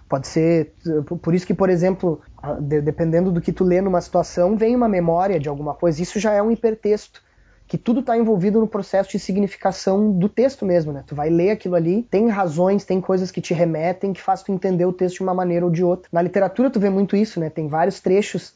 [0.09, 0.73] Pode ser.
[1.23, 2.23] Por isso que, por exemplo,
[2.61, 6.01] dependendo do que tu lê numa situação, vem uma memória de alguma coisa.
[6.01, 7.23] Isso já é um hipertexto.
[7.67, 11.05] Que tudo está envolvido no processo de significação do texto mesmo, né?
[11.07, 14.53] Tu vai ler aquilo ali, tem razões, tem coisas que te remetem, que faz tu
[14.53, 16.09] entender o texto de uma maneira ou de outra.
[16.13, 17.51] Na literatura tu vê muito isso, né?
[17.51, 18.55] Tem vários trechos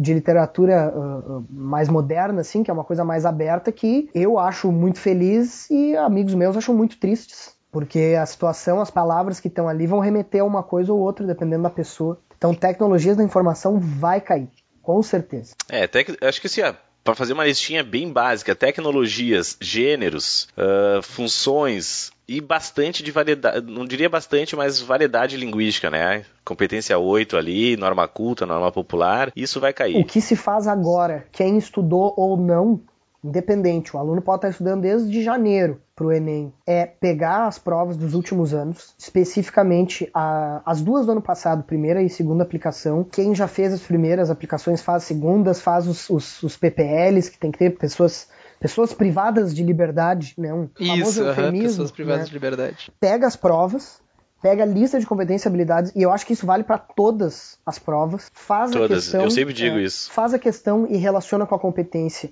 [0.00, 4.38] de literatura uh, uh, mais moderna, assim, que é uma coisa mais aberta, que eu
[4.38, 7.54] acho muito feliz e amigos meus acham muito tristes.
[7.70, 11.26] Porque a situação, as palavras que estão ali vão remeter a uma coisa ou outra,
[11.26, 12.18] dependendo da pessoa.
[12.36, 14.48] Então, tecnologias da informação vai cair,
[14.82, 15.54] com certeza.
[15.68, 16.16] É, tec...
[16.22, 16.72] acho que assim, ó,
[17.04, 23.84] para fazer uma listinha bem básica, tecnologias, gêneros, ah, funções e bastante de variedade, não
[23.84, 26.24] diria bastante, mas variedade linguística, né?
[26.44, 30.04] Competência 8 ali, norma culta, norma popular, isso vai O cair.
[30.04, 32.80] que se faz agora, quem estudou ou não,
[33.24, 37.96] independente, o aluno pode estar estudando desde janeiro para o Enem, é pegar as provas
[37.96, 43.04] dos últimos anos, especificamente a- as duas do ano passado, primeira e segunda aplicação.
[43.04, 47.38] Quem já fez as primeiras aplicações faz as segundas, faz os, os, os PPLs, que
[47.38, 48.28] tem que ter pessoas,
[48.60, 50.52] pessoas privadas de liberdade, né?
[50.52, 52.26] Um famoso Isso, aham, eufemismo, pessoas privadas né?
[52.26, 52.92] de liberdade.
[53.00, 54.00] pega as provas,
[54.42, 57.58] pega a lista de competências e habilidades, e eu acho que isso vale para todas
[57.64, 58.30] as provas.
[58.32, 59.22] Faz a Todas, questão.
[59.22, 60.10] eu sempre digo é, isso.
[60.12, 62.30] Faz a questão e relaciona com a competência.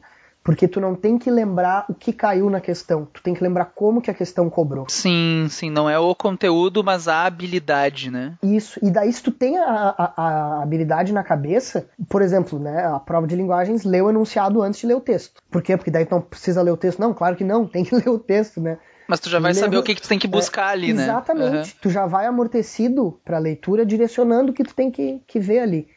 [0.49, 3.67] Porque tu não tem que lembrar o que caiu na questão, tu tem que lembrar
[3.67, 4.87] como que a questão cobrou.
[4.89, 8.33] Sim, sim, não é o conteúdo, mas a habilidade, né?
[8.43, 12.87] Isso, e daí se tu tem a, a- a habilidade na cabeça, por exemplo, né,
[12.87, 15.35] a prova de linguagens lê o enunciado antes de ler o texto.
[15.51, 15.77] Por quê?
[15.77, 16.99] Porque daí tu não precisa ler o texto.
[16.99, 18.79] Não, claro que não, tem que ler o texto, né?
[19.07, 21.03] Mas tu já vai saber o que, que tu tem que buscar É, ali, né?
[21.05, 21.77] Exatamente.
[21.81, 25.59] Tu já vai amortecido para a leitura, direcionando o que tu tem que, que ver
[25.59, 25.89] ali.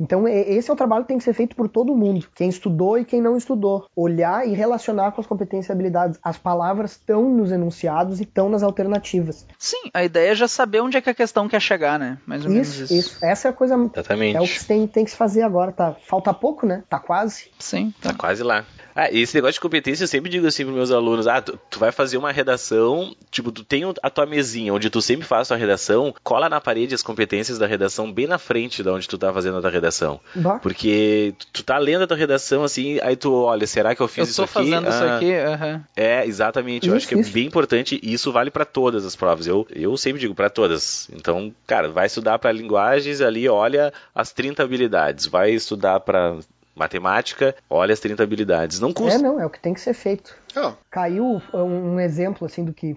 [0.00, 2.98] Então, esse é o trabalho que tem que ser feito por todo mundo, quem estudou
[2.98, 3.86] e quem não estudou.
[3.94, 6.18] Olhar e relacionar com as competências e habilidades.
[6.22, 9.46] As palavras estão nos enunciados e estão nas alternativas.
[9.58, 12.18] Sim, a ideia é já saber onde é que a questão quer chegar, né?
[12.26, 12.94] Mais ou menos Isso, isso.
[12.94, 13.24] isso.
[13.24, 13.74] Essa é a coisa.
[13.74, 14.36] Exatamente.
[14.36, 15.94] É o que tem, tem que se fazer agora, tá?
[16.06, 16.82] Falta pouco, né?
[16.88, 17.50] Tá quase.
[17.58, 17.92] Sim.
[18.00, 18.64] Tá quase lá.
[18.94, 21.58] Ah, e esse negócio de competência eu sempre digo assim pros meus alunos: ah, tu,
[21.70, 25.48] tu vai fazer uma redação, tipo, tu tem a tua mesinha onde tu sempre faz
[25.48, 29.16] tua redação, cola na parede as competências da redação bem na frente da onde tu
[29.18, 30.20] tá fazendo a tua redação.
[30.34, 30.58] Bah.
[30.58, 34.04] Porque tu, tu tá lendo a tua redação assim, aí tu olha, será que eu
[34.04, 34.52] Eu fiz isso tô aqui?
[34.70, 35.84] fazendo isso Ah, aqui, aham.
[35.96, 36.88] É, exatamente.
[36.88, 37.32] eu Isso, acho que é isso.
[37.32, 39.46] bem importante e isso vale pra todas as provas.
[39.46, 41.08] Eu, eu sempre digo pra todas.
[41.14, 45.26] Então, cara, vai estudar pra linguagens ali, olha as 30 habilidades.
[45.26, 46.36] Vai estudar pra
[46.74, 48.80] matemática, olha as 30 habilidades.
[48.80, 49.18] Não É, custa.
[49.18, 50.36] não, é o que tem que ser feito.
[50.56, 52.96] Ó, Caiu um, um exemplo, assim, do que.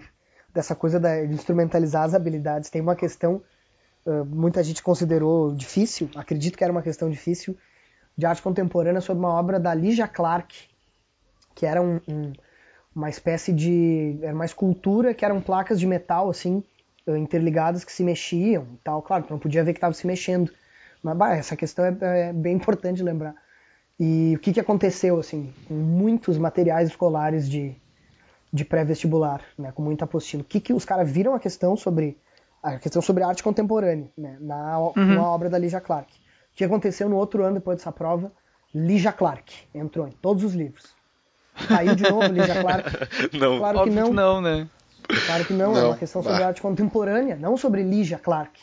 [0.54, 2.70] dessa coisa da- de instrumentalizar as habilidades.
[2.70, 3.42] Tem uma questão.
[4.06, 7.56] uh, muita gente considerou difícil, acredito que era uma questão difícil,
[8.18, 10.68] de arte contemporânea sobre uma obra da Lygia Clark,
[11.56, 12.34] que era um- um-
[12.96, 14.20] uma espécie de.
[14.22, 16.62] era uma escultura que eram placas de metal, assim,
[17.08, 19.02] uh, interligadas que se mexiam e tal.
[19.02, 20.52] Claro, tu não podia ver que estava se mexendo.
[21.02, 21.98] Mas, bah, essa questão é,
[22.30, 23.34] é bem importante lembrar.
[24.06, 27.74] E o que, que aconteceu, assim, com muitos materiais escolares de,
[28.51, 30.43] de pré-vestibular, né, com muita apostila.
[30.43, 32.18] O que, que os caras viram a questão sobre
[32.62, 36.12] a questão sobre arte contemporânea, né, na uma obra da Lygia Clark.
[36.12, 38.30] O que aconteceu no outro ano depois dessa prova?
[38.76, 40.93] Lygia Clark entrou em todos os livros.
[41.70, 42.89] Caiu de novo Lygia Clark.
[43.39, 43.58] Não.
[43.60, 44.08] Claro que não.
[44.08, 44.68] que não, né?
[45.28, 46.47] Claro que não, é Não, uma questão sobre bah.
[46.47, 48.60] arte contemporânea, não sobre Lygia Clark.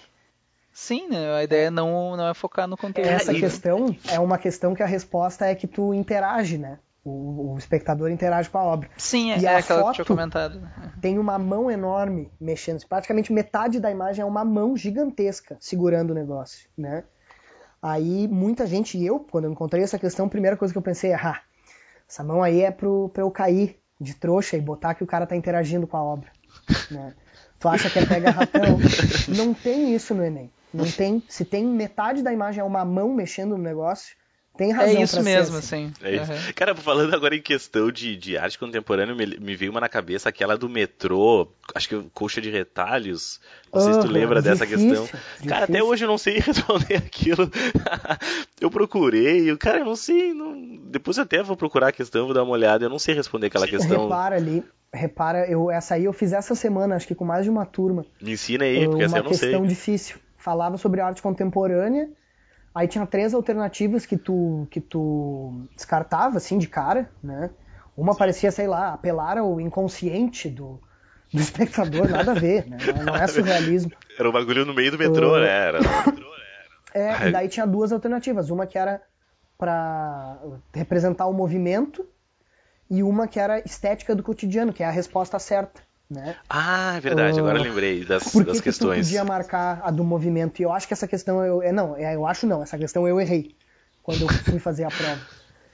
[0.72, 1.34] Sim, né?
[1.34, 3.08] A ideia não, não é focar no conteúdo.
[3.08, 3.40] Essa né?
[3.40, 6.78] questão é uma questão que a resposta é que tu interage, né?
[7.04, 8.88] O, o espectador interage com a obra.
[8.96, 10.60] Sim, é, E é a aquela que eu tinha foto- comentado.
[11.00, 12.84] tem uma mão enorme mexendo.
[12.86, 17.04] Praticamente metade da imagem é uma mão gigantesca segurando o negócio, né?
[17.82, 20.82] Aí muita gente, e eu, quando eu encontrei essa questão, a primeira coisa que eu
[20.82, 21.40] pensei é, ah,
[22.06, 25.26] essa mão aí é pro, pra eu cair de trouxa e botar que o cara
[25.26, 26.28] tá interagindo com a obra,
[26.90, 27.14] né?
[27.58, 28.78] Tu acha que é pega ratão?
[29.28, 30.50] Não tem isso no Enem.
[30.72, 31.22] Não tem.
[31.28, 34.14] Se tem metade da imagem é uma mão mexendo no negócio,
[34.56, 35.86] tem razão É isso mesmo, assim.
[35.86, 36.06] assim.
[36.06, 36.32] É isso.
[36.32, 36.52] Uhum.
[36.54, 40.28] Cara, falando agora em questão de, de arte contemporânea, me, me veio uma na cabeça,
[40.28, 43.40] aquela do metrô, acho que colcha de retalhos.
[43.72, 45.20] Não sei se tu Aham, lembra dessa difícil, questão.
[45.48, 45.86] Cara, até difícil.
[45.86, 47.50] hoje eu não sei responder aquilo.
[48.60, 50.34] eu procurei, eu, cara, eu não sei.
[50.34, 52.84] não- Depois eu até vou procurar a questão, vou dar uma olhada.
[52.84, 54.04] Eu não sei responder aquela questão.
[54.04, 54.62] Repara ali,
[54.92, 58.04] repara, eu, essa aí eu fiz essa semana, acho que com mais de uma turma.
[58.20, 59.50] Me ensina aí, porque essa uma eu não sei.
[59.50, 60.18] questão difícil.
[60.40, 62.08] Falava sobre arte contemporânea,
[62.74, 67.50] aí tinha três alternativas que tu, que tu descartava, assim, de cara, né?
[67.96, 70.80] Uma parecia, sei lá, apelar ao inconsciente do,
[71.32, 72.78] do espectador, nada a ver, né?
[72.96, 73.92] Não, não é surrealismo.
[74.18, 75.48] Era um bagulho no meio do metrô, Uh, né?
[75.48, 75.78] Era...
[76.94, 78.50] É, e daí tinha duas alternativas.
[78.50, 79.02] Uma que era
[79.58, 80.38] para
[80.72, 82.08] representar o movimento
[82.90, 86.34] e uma que era estética do cotidiano, que é a resposta certa, né?
[86.48, 89.06] Ah, é verdade, agora eu lembrei das, Por que, das que tu questões.
[89.06, 90.60] podia marcar a do movimento?
[90.60, 93.06] E eu acho que essa questão eu, é, não, é, eu acho não, essa questão
[93.06, 93.54] eu errei
[94.02, 95.20] quando eu fui fazer a prova.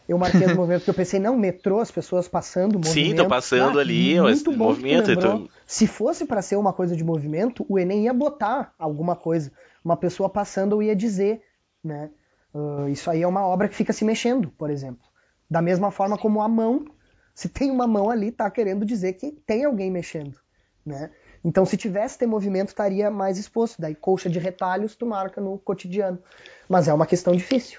[0.08, 3.08] Eu marquei do movimento porque eu pensei, não, metrô, as pessoas passando, movimento.
[3.10, 6.94] Sim, tô passando ali, mas muito bom movimento, então- Se fosse para ser uma coisa
[6.94, 9.50] de movimento, o Enem ia botar alguma coisa.
[9.84, 11.40] Uma pessoa passando ia dizer,
[11.82, 12.10] né?
[12.54, 15.02] Ah, isso aí é uma obra que fica se mexendo, por exemplo.
[15.50, 16.84] Da mesma forma como a mão,
[17.36, 20.40] se tem uma mão ali, tá querendo dizer que tem alguém mexendo,
[20.84, 21.10] né?
[21.44, 23.78] Então, se tivesse ter movimento, estaria mais exposto.
[23.78, 26.18] Daí, colcha de retalhos, tu marca no cotidiano.
[26.66, 27.78] Mas é uma questão difícil.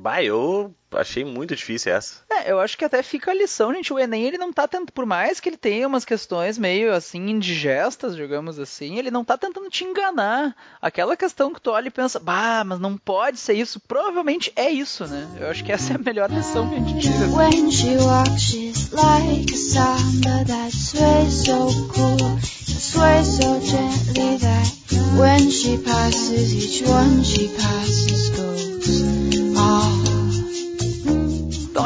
[0.00, 2.20] Bah, eu achei muito difícil essa.
[2.30, 3.92] É, eu acho que até fica a lição, gente.
[3.92, 7.28] O Enem, ele não tá tentando, por mais que ele tenha umas questões meio assim,
[7.28, 10.54] indigestas, digamos assim, ele não tá tentando te enganar.
[10.80, 13.80] Aquela questão que tu olha e pensa, bah, mas não pode ser isso.
[13.80, 15.26] Provavelmente é isso, né?
[15.40, 17.26] Eu acho que essa é a melhor lição que a gente tira.
[17.30, 25.18] When she walks, she's like a samba that sways so cool, sways so gently that
[25.18, 29.17] when she passes, each one she passes goes.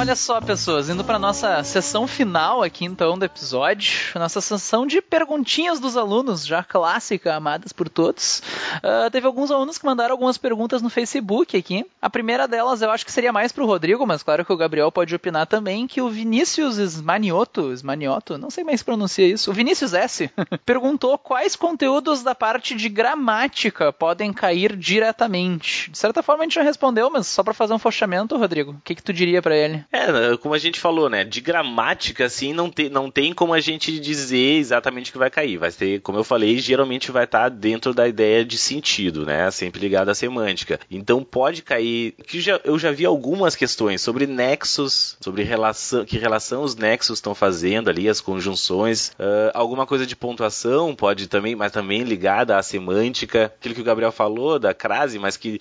[0.02, 5.00] Olha só, pessoas, indo para nossa sessão final aqui, então, do episódio, nossa sessão de
[5.00, 8.42] perguntinhas dos alunos, já clássica, amadas por todos.
[8.82, 11.86] Ah, teve alguns alunos que mandaram algumas perguntas no Facebook aqui.
[12.00, 14.90] A primeira delas eu acho que seria mais pro Rodrigo, mas claro que o Gabriel
[14.90, 19.94] pode opinar também, que o Vinícius Esmanioto, Esmanioto, não sei mais pronuncia isso, o Vinícius
[19.94, 20.28] S,
[20.66, 25.92] perguntou quais conteúdos da parte de gramática podem cair diretamente.
[25.92, 28.80] De certa forma a gente já respondeu, mas só para fazer um fechamento, Rodrigo, o
[28.82, 29.84] que, que tu diria para ele?
[29.92, 31.22] É, como a gente falou, né?
[31.22, 35.28] De gramática, assim, não, te, não tem como a gente dizer exatamente o que vai
[35.28, 35.58] cair.
[35.58, 39.50] Vai ter, como eu falei, geralmente vai estar dentro da ideia de sentido, né?
[39.50, 40.80] Sempre ligado à semântica.
[40.90, 42.14] Então pode cair.
[42.26, 47.18] Que já, eu já vi algumas questões sobre nexos, sobre relação, que relação os nexos
[47.18, 49.10] estão fazendo ali, as conjunções.
[49.10, 53.52] Uh, alguma coisa de pontuação pode também, mas também ligada à semântica.
[53.58, 55.58] Aquilo que o Gabriel falou da crase, mas que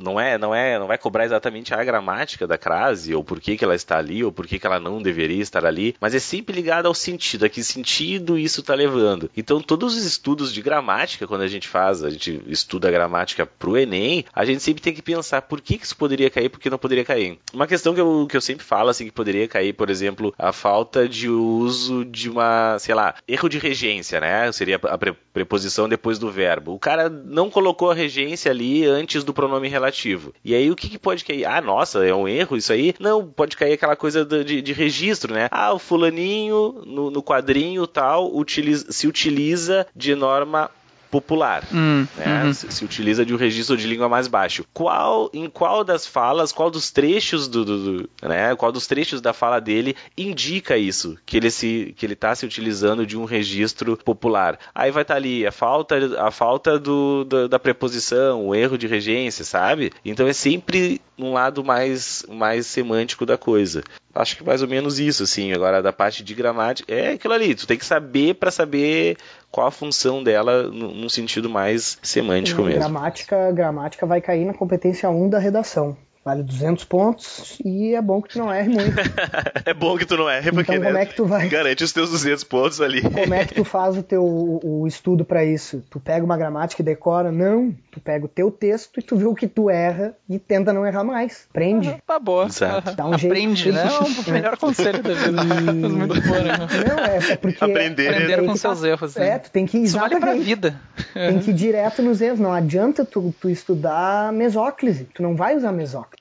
[0.00, 3.59] não é, não é, não vai cobrar exatamente a gramática da crase ou por que,
[3.60, 6.18] que ela está ali ou por que, que ela não deveria estar ali, mas é
[6.18, 9.30] sempre ligado ao sentido, a que sentido isso está levando.
[9.36, 13.44] Então, todos os estudos de gramática, quando a gente faz, a gente estuda a gramática
[13.44, 16.58] pro Enem, a gente sempre tem que pensar por que, que isso poderia cair, por
[16.58, 17.38] que não poderia cair.
[17.52, 20.52] Uma questão que eu, que eu sempre falo, assim, que poderia cair, por exemplo, a
[20.52, 24.50] falta de uso de uma, sei lá, erro de regência, né?
[24.52, 26.74] Seria a pre preposição depois do verbo.
[26.74, 30.34] O cara não colocou a regência ali antes do pronome relativo.
[30.44, 31.44] E aí, o que, que pode cair?
[31.44, 32.94] Ah, nossa, é um erro isso aí?
[32.98, 35.48] Não, pode cair aquela coisa de, de registro, né?
[35.50, 40.70] Ah, o fulaninho no, no quadrinho tal utiliza, se utiliza de norma
[41.10, 42.44] popular, hum, né?
[42.44, 42.52] Uhum.
[42.52, 44.64] Se, se, utiliza de um registro de língua mais baixo.
[44.72, 48.54] Qual, em qual das falas, qual dos trechos do, do, do, né?
[48.54, 52.46] Qual dos trechos da fala dele indica isso, que ele se, que ele está se
[52.46, 54.58] utilizando de um registro popular?
[54.74, 58.78] Aí vai estar tá ali a falta, a falta do, da, da preposição, o erro
[58.78, 59.92] de regência, sabe?
[60.04, 63.82] Então é sempre um lado mais, mais semântico da coisa.
[64.14, 65.52] Acho que mais ou menos isso, assim.
[65.52, 67.54] Agora, da parte de gramática, é aquilo ali.
[67.54, 69.16] Tu tem que saber para saber
[69.50, 72.80] qual a função dela num sentido mais semântico mesmo.
[72.80, 75.96] Gramática, gramática vai cair na competência 1 da redação.
[76.22, 78.94] Vale 200 pontos e é bom que tu não erre muito.
[79.64, 81.48] é bom que tu não erre, porque então, como né, é que tu vai...
[81.48, 83.00] garante os teus 200 pontos ali.
[83.00, 85.82] Como é que tu faz o teu o, o estudo para isso?
[85.88, 87.32] Tu pega uma gramática e decora?
[87.32, 87.74] Não.
[87.90, 90.86] Tu pega o teu texto e tu vê o que tu erra e tenta não
[90.86, 91.46] errar mais.
[91.48, 91.88] Aprende.
[91.88, 92.46] Uhum, tá boa.
[92.46, 92.94] Exato.
[92.94, 93.76] Dá um Aprende, jeito.
[93.76, 93.88] né?
[93.88, 95.32] É o melhor conselho da vida.
[95.72, 96.58] Muito bom, né?
[96.86, 97.64] Não, é, é porque...
[97.64, 99.16] Aprender, Aprender com tá, seus erros.
[99.16, 99.28] Né?
[99.28, 100.78] É, tu tem que Isso vale pra vida.
[101.14, 102.38] Tem que ir direto nos erros.
[102.38, 105.08] Não adianta tu, tu estudar mesóclise.
[105.14, 106.19] Tu não vai usar mesóclise.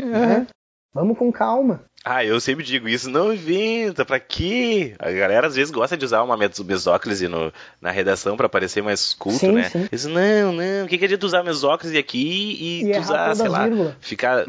[0.00, 0.46] Né?
[0.92, 1.84] Vamos com calma.
[2.04, 4.94] Ah, eu sempre digo isso, não inventa, pra quê?
[4.98, 9.12] A galera às vezes gosta de usar uma mesóclise no, na redação pra parecer mais
[9.14, 9.64] culto, Sim, né?
[9.64, 9.88] sim.
[9.90, 13.34] Diz, não, não, o que, que adianta usar mesóclise aqui e, E tu errar usar,
[13.36, 13.94] sei as lá, vírgulas.
[14.00, 14.38] ficar...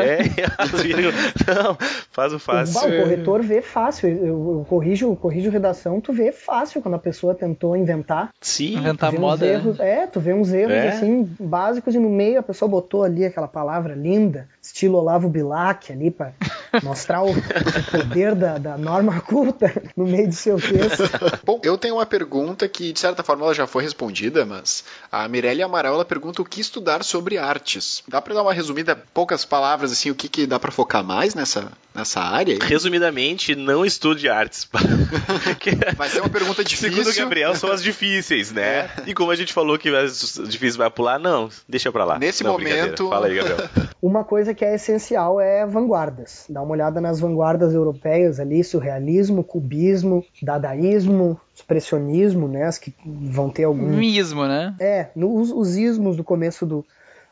[0.00, 1.14] é, errar as vírgulas.
[1.46, 1.76] Não,
[2.12, 2.80] faz o fácil.
[2.88, 4.08] o corretor vê fácil.
[4.08, 4.24] Eu,
[4.58, 8.30] eu corrijo, corrijo redação, tu vê fácil quando a pessoa tentou inventar.
[8.40, 9.44] Sim, Inventar Tu vê uns moda.
[9.46, 9.52] né?
[9.52, 10.88] erros, é, tu vê uns erros É.
[10.88, 15.92] assim básicos e no meio a pessoa botou ali aquela palavra linda, estilo Olavo Bilac
[15.92, 16.32] ali pra
[16.82, 21.02] mostrar o, o poder da, da norma culta no meio do seu texto.
[21.44, 25.28] Bom, eu tenho uma pergunta que, de certa forma, ela já foi respondida, mas a
[25.28, 28.02] Mirelle Amaral ela pergunta o que estudar sobre artes.
[28.08, 31.34] Dá pra dar uma resumida, poucas palavras, assim, o que, que dá pra focar mais
[31.34, 32.54] nessa, nessa área?
[32.54, 32.68] aí?
[32.68, 34.68] Resumidamente, não estude artes.
[35.96, 36.90] Vai ser uma pergunta difícil.
[36.92, 38.90] Segundo o Gabriel, são as difíceis, né?
[39.06, 42.18] E como a gente falou que as difíceis vai pular, não, deixa pra lá.
[42.18, 42.96] Nesse Não, momento- brincadeira.
[43.08, 43.68] Fala aí, Gabriel.
[44.02, 46.44] Uma coisa que é essencial é vanguardas.
[46.48, 52.64] Dá uma olhada nas vanguardas europeias ali, surrealismo, cubismo, dadaísmo, expressionismo, né?
[52.64, 54.74] As que vão ter algum Mismo, né?
[54.78, 56.84] É, no- os, os ismos do começo do,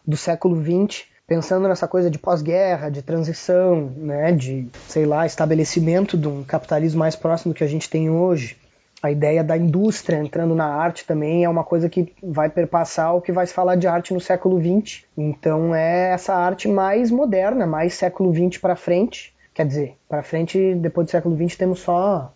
[0.06, 6.16] do século XX, pensando nessa coisa de pós-guerra, de transição, né, de, sei lá, estabelecimento
[6.16, 8.56] de um capitalismo mais próximo do que a gente tem hoje.
[9.04, 13.20] A ideia da indústria entrando na arte também é uma coisa que vai perpassar o
[13.20, 15.04] que vai se falar de arte no século XX.
[15.14, 19.34] Então é essa arte mais moderna, mais século XX para frente.
[19.52, 22.32] Quer dizer, para frente, depois do século XX, temos só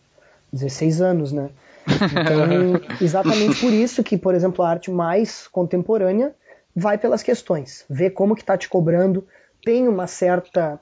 [0.53, 1.49] 16 anos, né?
[1.87, 6.35] Então, exatamente por isso que, por exemplo, a arte mais contemporânea
[6.77, 9.27] vai pelas questões, vê como que tá te cobrando,
[9.65, 10.79] tem uma certa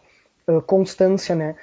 [0.48, 1.54] uh, constância, né?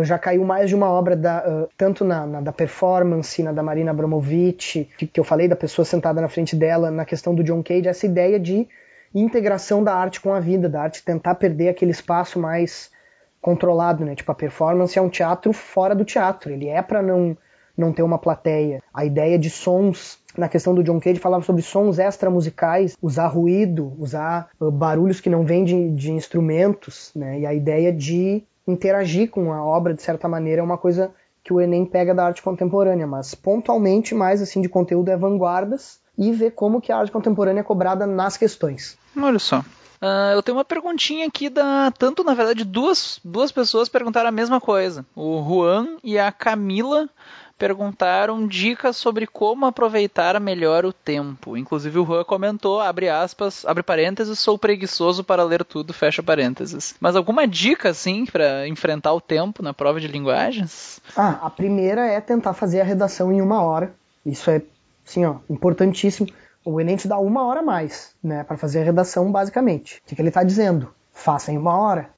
[0.00, 3.62] Já caiu mais de uma obra da, uh, tanto na, na da performance, na da
[3.62, 7.44] Marina Abramovic, que, que eu falei da pessoa sentada na frente dela, na questão do
[7.44, 8.66] John Cage, essa ideia de
[9.14, 12.90] integração da arte com a vida, da arte tentar perder aquele espaço mais
[13.40, 14.14] controlado, né?
[14.14, 17.36] Tipo, a performance é um teatro fora do teatro, ele é para não
[17.76, 18.82] não ter uma plateia.
[18.92, 23.94] A ideia de sons, na questão do John Cage, falava sobre sons extramusicais, usar ruído,
[23.98, 27.40] usar uh, barulhos que não vêm de, de instrumentos, né?
[27.40, 31.52] E a ideia de interagir com a obra, de certa maneira, é uma coisa que
[31.52, 36.30] o Enem pega da arte contemporânea, mas pontualmente mais assim de conteúdo é vanguardas e
[36.30, 38.96] ver como que a arte contemporânea é cobrada nas questões.
[39.16, 39.64] Olha só.
[40.00, 41.92] Ah, eu tenho uma perguntinha aqui da.
[41.96, 45.06] Tanto, na verdade, duas, duas pessoas perguntaram a mesma coisa.
[45.14, 47.08] O Juan e a Camila
[47.62, 51.56] perguntaram dicas sobre como aproveitar melhor o tempo.
[51.56, 56.96] Inclusive o Juan comentou, abre aspas, abre parênteses, sou preguiçoso para ler tudo, fecha parênteses.
[56.98, 61.00] Mas alguma dica, assim, para enfrentar o tempo na prova de linguagens?
[61.16, 63.94] Ah, a primeira é tentar fazer a redação em uma hora.
[64.26, 64.60] Isso é,
[65.06, 66.28] assim, ó, importantíssimo.
[66.64, 69.98] O Enem te dá uma hora a mais, né, para fazer a redação, basicamente.
[69.98, 70.92] O que, que ele está dizendo?
[71.12, 72.10] Faça em uma hora.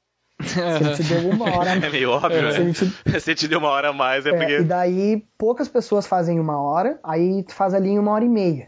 [0.43, 2.73] Se ele te deu uma hora É meio óbvio, Se ele né?
[2.73, 4.57] te- Se te deu uma hora a mais, é, É, porque.
[4.59, 8.29] e daí poucas pessoas fazem uma hora, aí tu faz ali em uma hora e
[8.29, 8.67] meia.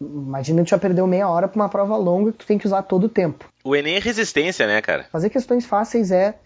[0.00, 2.82] Imagina tu já perdeu meia hora pra uma prova longa que tu tem que usar
[2.82, 3.46] todo o tempo.
[3.64, 5.06] O Enem é resistência, né, cara?
[5.10, 6.38] Fazer questões fáceis é,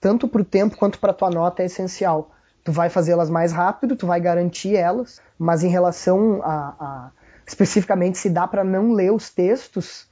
[0.00, 2.30] tanto pro tempo quanto pra tua nota, é essencial.
[2.64, 7.10] Tu vai fazê-las mais rápido, tu vai garantir elas, mas em relação a, a-
[7.46, 10.06] especificamente se dá pra não ler os textos,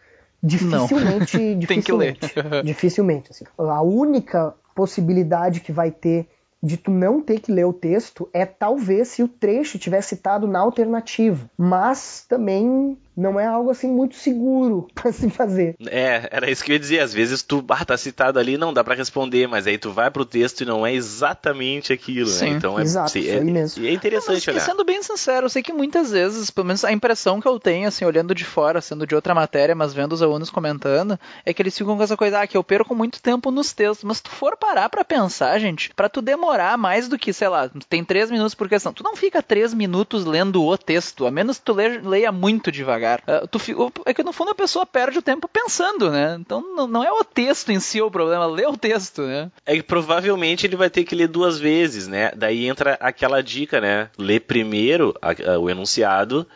[0.46, 1.36] dificilmente,
[1.66, 2.12] Tem que ler.
[2.14, 3.30] dificilmente, dificilmente.
[3.30, 3.44] assim.
[3.58, 6.28] A única possibilidade que vai ter
[6.62, 10.46] de tu não ter que ler o texto é talvez se o trecho tiver citado
[10.46, 15.74] na alternativa, mas também não é algo assim muito seguro para se fazer.
[15.86, 17.00] É, era isso que eu ia dizer.
[17.00, 20.10] Às vezes tu ah, tá citado ali, não dá pra responder, mas aí tu vai
[20.10, 22.50] pro texto e não é exatamente aquilo, Sim, né?
[22.56, 23.82] Então é, exato, é, mesmo.
[23.82, 24.60] E é interessante Mas, olhar.
[24.60, 27.88] sendo bem sincero, eu sei que muitas vezes, pelo menos a impressão que eu tenho,
[27.88, 31.62] assim, olhando de fora, sendo de outra matéria, mas vendo os alunos comentando, é que
[31.62, 34.04] eles ficam com essa coisa, ah, que eu perco muito tempo nos textos.
[34.04, 37.48] Mas se tu for parar pra pensar, gente, pra tu demorar mais do que, sei
[37.48, 41.30] lá, tem três minutos por questão, tu não fica três minutos lendo o texto, a
[41.30, 43.05] menos que tu le- leia muito devagar.
[43.26, 46.36] Ah, tu fi- o- é que no fundo a pessoa perde o tempo pensando, né?
[46.40, 49.50] Então não, não é o texto em si o problema, lê o texto, né?
[49.64, 52.30] É que provavelmente ele vai ter que ler duas vezes, né?
[52.36, 54.10] Daí entra aquela dica, né?
[54.18, 56.46] Lê primeiro a- a- o enunciado,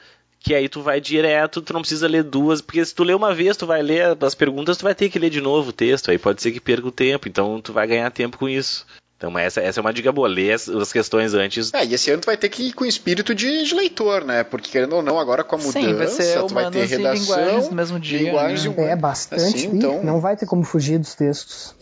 [0.43, 3.35] que aí tu vai direto, tu não precisa ler duas, porque se tu ler uma
[3.35, 6.11] vez, tu vai ler as perguntas, tu vai ter que ler de novo o texto,
[6.11, 8.87] aí pode ser que perca o tempo, então tu vai ganhar tempo com isso.
[9.21, 11.75] Então essa, essa é uma dica boa, lê as, as questões antes.
[11.75, 14.43] É, e esse ano tu vai ter que ir com espírito de, de leitor, né?
[14.43, 16.87] Porque querendo ou não, agora com a mudança, Sim, vai ser tu vai ter e
[16.87, 18.91] redação, linguagens no mesmo dia, linguagens né?
[18.91, 21.75] É bastante, Assim, então, não vai ter como fugir dos textos.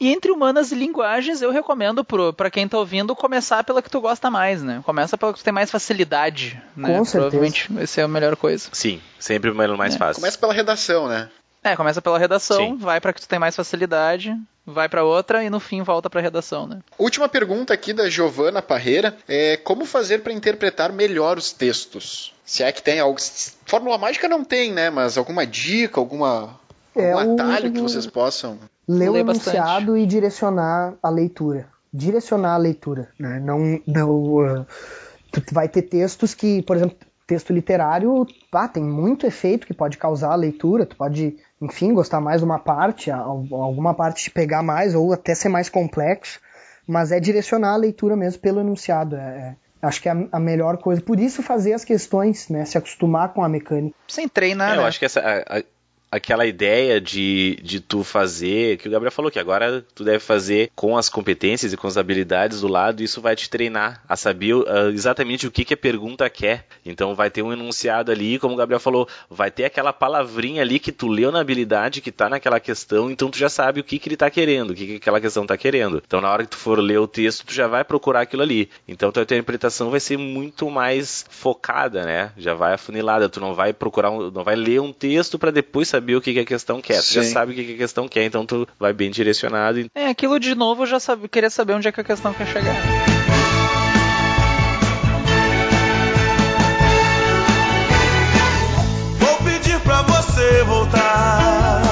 [0.00, 3.90] E entre humanas e linguagens, eu recomendo pro, pra quem tá ouvindo começar pela que
[3.90, 4.80] tu gosta mais, né?
[4.82, 6.96] Começa pela que tu tem mais facilidade, né?
[6.96, 7.30] Com certeza.
[7.30, 8.70] Provavelmente vai ser a melhor coisa.
[8.72, 9.98] Sim, sempre o mais É.
[9.98, 10.22] fácil.
[10.22, 11.28] Começa pela redação, né?
[11.62, 12.76] É, começa pela redação, Sim.
[12.76, 14.34] vai pra que tu tem mais facilidade,
[14.66, 16.80] vai pra outra e no fim volta pra redação, né?
[16.98, 22.34] Última pergunta aqui da Giovana Parreira é como fazer para interpretar melhor os textos?
[22.44, 23.18] Se é que tem algo.
[23.64, 24.90] Fórmula mágica não tem, né?
[24.90, 26.58] Mas alguma dica, alguma.
[26.94, 28.58] É, algum o- atalho que vocês possam.
[28.88, 31.68] ler o Ler enunciado e direcionar a leitura.
[31.92, 33.40] Direcionar a leitura, né?
[33.42, 34.66] Não, não uh,
[35.32, 39.98] tu vai ter textos que, por exemplo, texto literário, ah, tem muito efeito que pode
[39.98, 44.30] causar a leitura, tu pode, enfim, gostar mais de uma parte, al- alguma parte te
[44.30, 46.40] pegar mais ou até ser mais complexo,
[46.86, 49.16] mas é direcionar a leitura mesmo pelo enunciado.
[49.16, 51.00] É, é- acho que é a, melhor coisa.
[51.00, 52.64] Por isso fazer as questões, né?
[52.64, 53.94] Se acostumar com a mecânica.
[54.08, 54.88] Sem treinar, É, eu né?
[54.88, 55.62] acho que essa, a- a-
[56.16, 60.70] aquela ideia de, de tu fazer, que o Gabriel falou, que agora tu deve fazer
[60.74, 64.54] com as competências e com as habilidades do lado, isso vai te treinar a saber
[64.66, 66.66] ah, exatamente o que, que a pergunta quer.
[66.84, 70.78] Então vai ter um enunciado ali, como o Gabriel falou, vai ter aquela palavrinha ali
[70.78, 73.98] que tu leu na habilidade que tá naquela questão, então tu já sabe o que,
[73.98, 76.02] que ele tá querendo, o que, que aquela questão tá querendo.
[76.06, 78.68] Então na hora que tu for ler o texto, tu já vai procurar aquilo ali.
[78.88, 82.32] Então tua interpretação vai ser muito mais focada, né?
[82.36, 85.88] Já vai afunilada, tu não vai procurar, um- não vai ler um texto para depois
[85.88, 87.02] saber o que, que a questão quer.
[87.02, 89.80] Tu já sabe o que, que a questão quer, então tu vai bem direcionado.
[89.80, 92.32] e- É, aquilo de novo eu já sabe, queria saber onde é que a questão
[92.34, 92.74] quer chegar.
[99.18, 101.82] Vou pedir pra você voltar.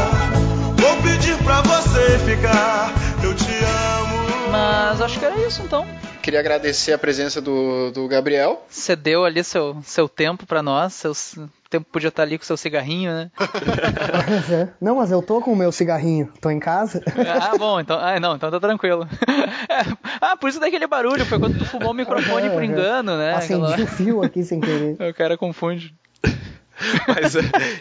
[0.76, 2.92] Vou pedir pra você ficar.
[3.22, 4.50] Eu te amo.
[4.50, 5.86] Mas acho que era isso então.
[6.22, 8.64] Queria agradecer a presença do, do Gabriel.
[8.70, 11.40] Cedeu ali seu, seu tempo pra nós, seu c-
[11.78, 13.30] tempo podia estar ali com seu cigarrinho, né?
[14.80, 16.32] Não, mas eu tô com o meu cigarrinho.
[16.40, 17.02] Tô em casa.
[17.40, 19.08] Ah, bom, então, ah, não, então tá tranquilo.
[19.68, 19.80] É,
[20.20, 23.34] ah, por isso daquele barulho, foi quando tu fumou o microfone por engano, né?
[23.34, 24.96] Acendi Aquela- o fio aqui sem querer.
[25.10, 25.94] O cara confunde.
[27.06, 27.34] Mas,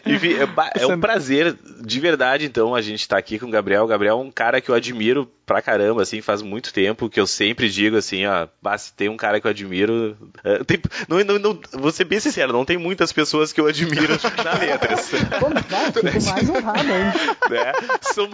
[0.06, 3.84] enfim, é, é um prazer de verdade, então, a gente tá aqui com o Gabriel.
[3.84, 7.20] O Gabriel é um cara que eu admiro pra caramba, assim, faz muito tempo que
[7.20, 10.16] eu sempre digo assim, ó, "Bah, se tem um cara que eu admiro.
[10.44, 13.68] é, tem- não, não, não, vou ser bem sincero, não tem muitas pessoas que eu
[13.68, 14.14] admiro
[14.44, 15.10] na letras.
[15.40, 17.14] Pô, vai, fico mais honrado ainda.
[17.50, 17.74] né?
[18.02, 18.30] São-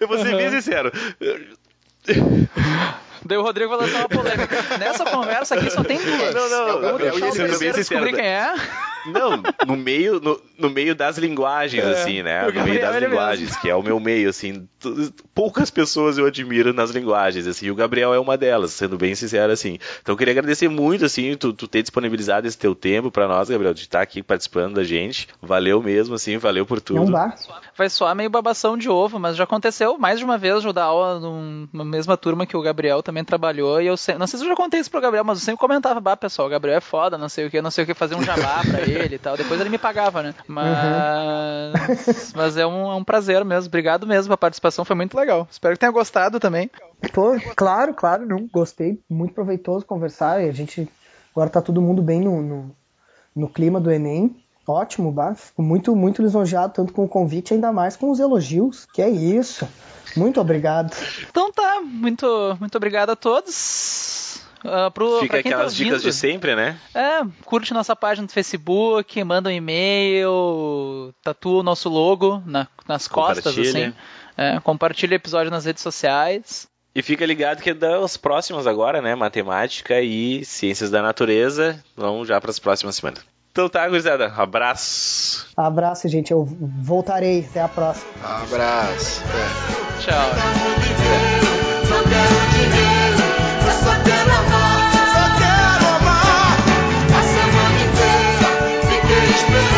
[0.00, 0.92] eu vou ser bem sincero.
[3.26, 4.56] Daí o Rodrigo vai lançar uma polêmica.
[4.78, 6.34] Nessa conversa aqui só tem duas.
[6.34, 8.54] Não, não, eu vou eu- deixar eu bem terceiro sincero, descobrir quem é.
[9.06, 12.46] Não, no meio, no, no meio das linguagens, assim, né?
[12.46, 14.66] No meio das ele linguagens, que é o meu meio, assim.
[15.34, 19.14] Poucas pessoas eu admiro nas linguagens, assim, e o Gabriel é uma delas, sendo bem
[19.14, 19.78] sincero, assim.
[20.02, 23.48] Então eu queria agradecer muito, assim, tu, tu ter disponibilizado esse teu tempo pra nós,
[23.48, 25.28] Gabriel, de estar aqui participando da gente.
[25.42, 27.00] Valeu mesmo, assim, valeu por tudo.
[27.76, 30.84] Vai soar meio babação de ovo, mas já aconteceu mais de uma vez eu dar
[30.84, 33.80] aula num- numa mesma turma que o Gabriel também trabalhou.
[33.82, 35.60] E eu sei, não sei se eu já contei isso pro Gabriel, mas eu sempre
[35.60, 37.94] comentava, bah, pessoal, o Gabriel é foda, não sei o que, não sei o que,
[37.94, 39.36] fazer um jabá pra ele e tal.
[39.36, 40.34] Depois ele me pagava, né?
[40.46, 42.32] Mas.
[42.34, 43.68] Mas é um, é um prazer mesmo.
[43.68, 45.46] Obrigado mesmo, a participação foi muito legal.
[45.50, 46.70] Espero que tenha gostado também.
[47.12, 48.48] Pô, claro, claro, não.
[48.52, 49.00] Gostei.
[49.08, 50.42] Muito proveitoso conversar.
[50.42, 50.88] E a gente.
[51.32, 52.76] Agora tá todo mundo bem no, no,
[53.34, 54.36] no clima do Enem.
[54.66, 55.34] Ótimo, bah.
[55.34, 58.86] Fico muito, muito lisonjeado, tanto com o convite, ainda mais com os elogios.
[58.92, 59.68] Que é isso.
[60.16, 60.94] Muito obrigado.
[61.28, 62.26] Então tá, muito,
[62.60, 64.23] muito obrigado a todos.
[64.64, 66.78] Ah, pro, Fica tá aquelas dicas ouvindo, de sempre, né?
[66.94, 73.06] É, curte nossa página do Facebook, manda um e-mail, tatua o nosso logo na- nas
[73.06, 73.92] costas, assim.
[74.36, 76.66] É, compartilha o episódio nas redes sociais.
[76.94, 79.14] E fica ligado que das próximas agora, né?
[79.14, 81.82] Matemática e ciências da natureza.
[81.96, 83.20] Vamos já para as próximas semanas.
[83.50, 84.26] Então tá, gurizada.
[84.36, 85.46] Abraço.
[85.56, 86.32] Abraço, gente.
[86.32, 87.46] Eu voltarei.
[87.48, 88.10] Até a próxima.
[88.22, 89.22] Abraço.
[89.22, 90.00] É.
[90.02, 91.13] Tchau.
[99.34, 99.73] Christmas.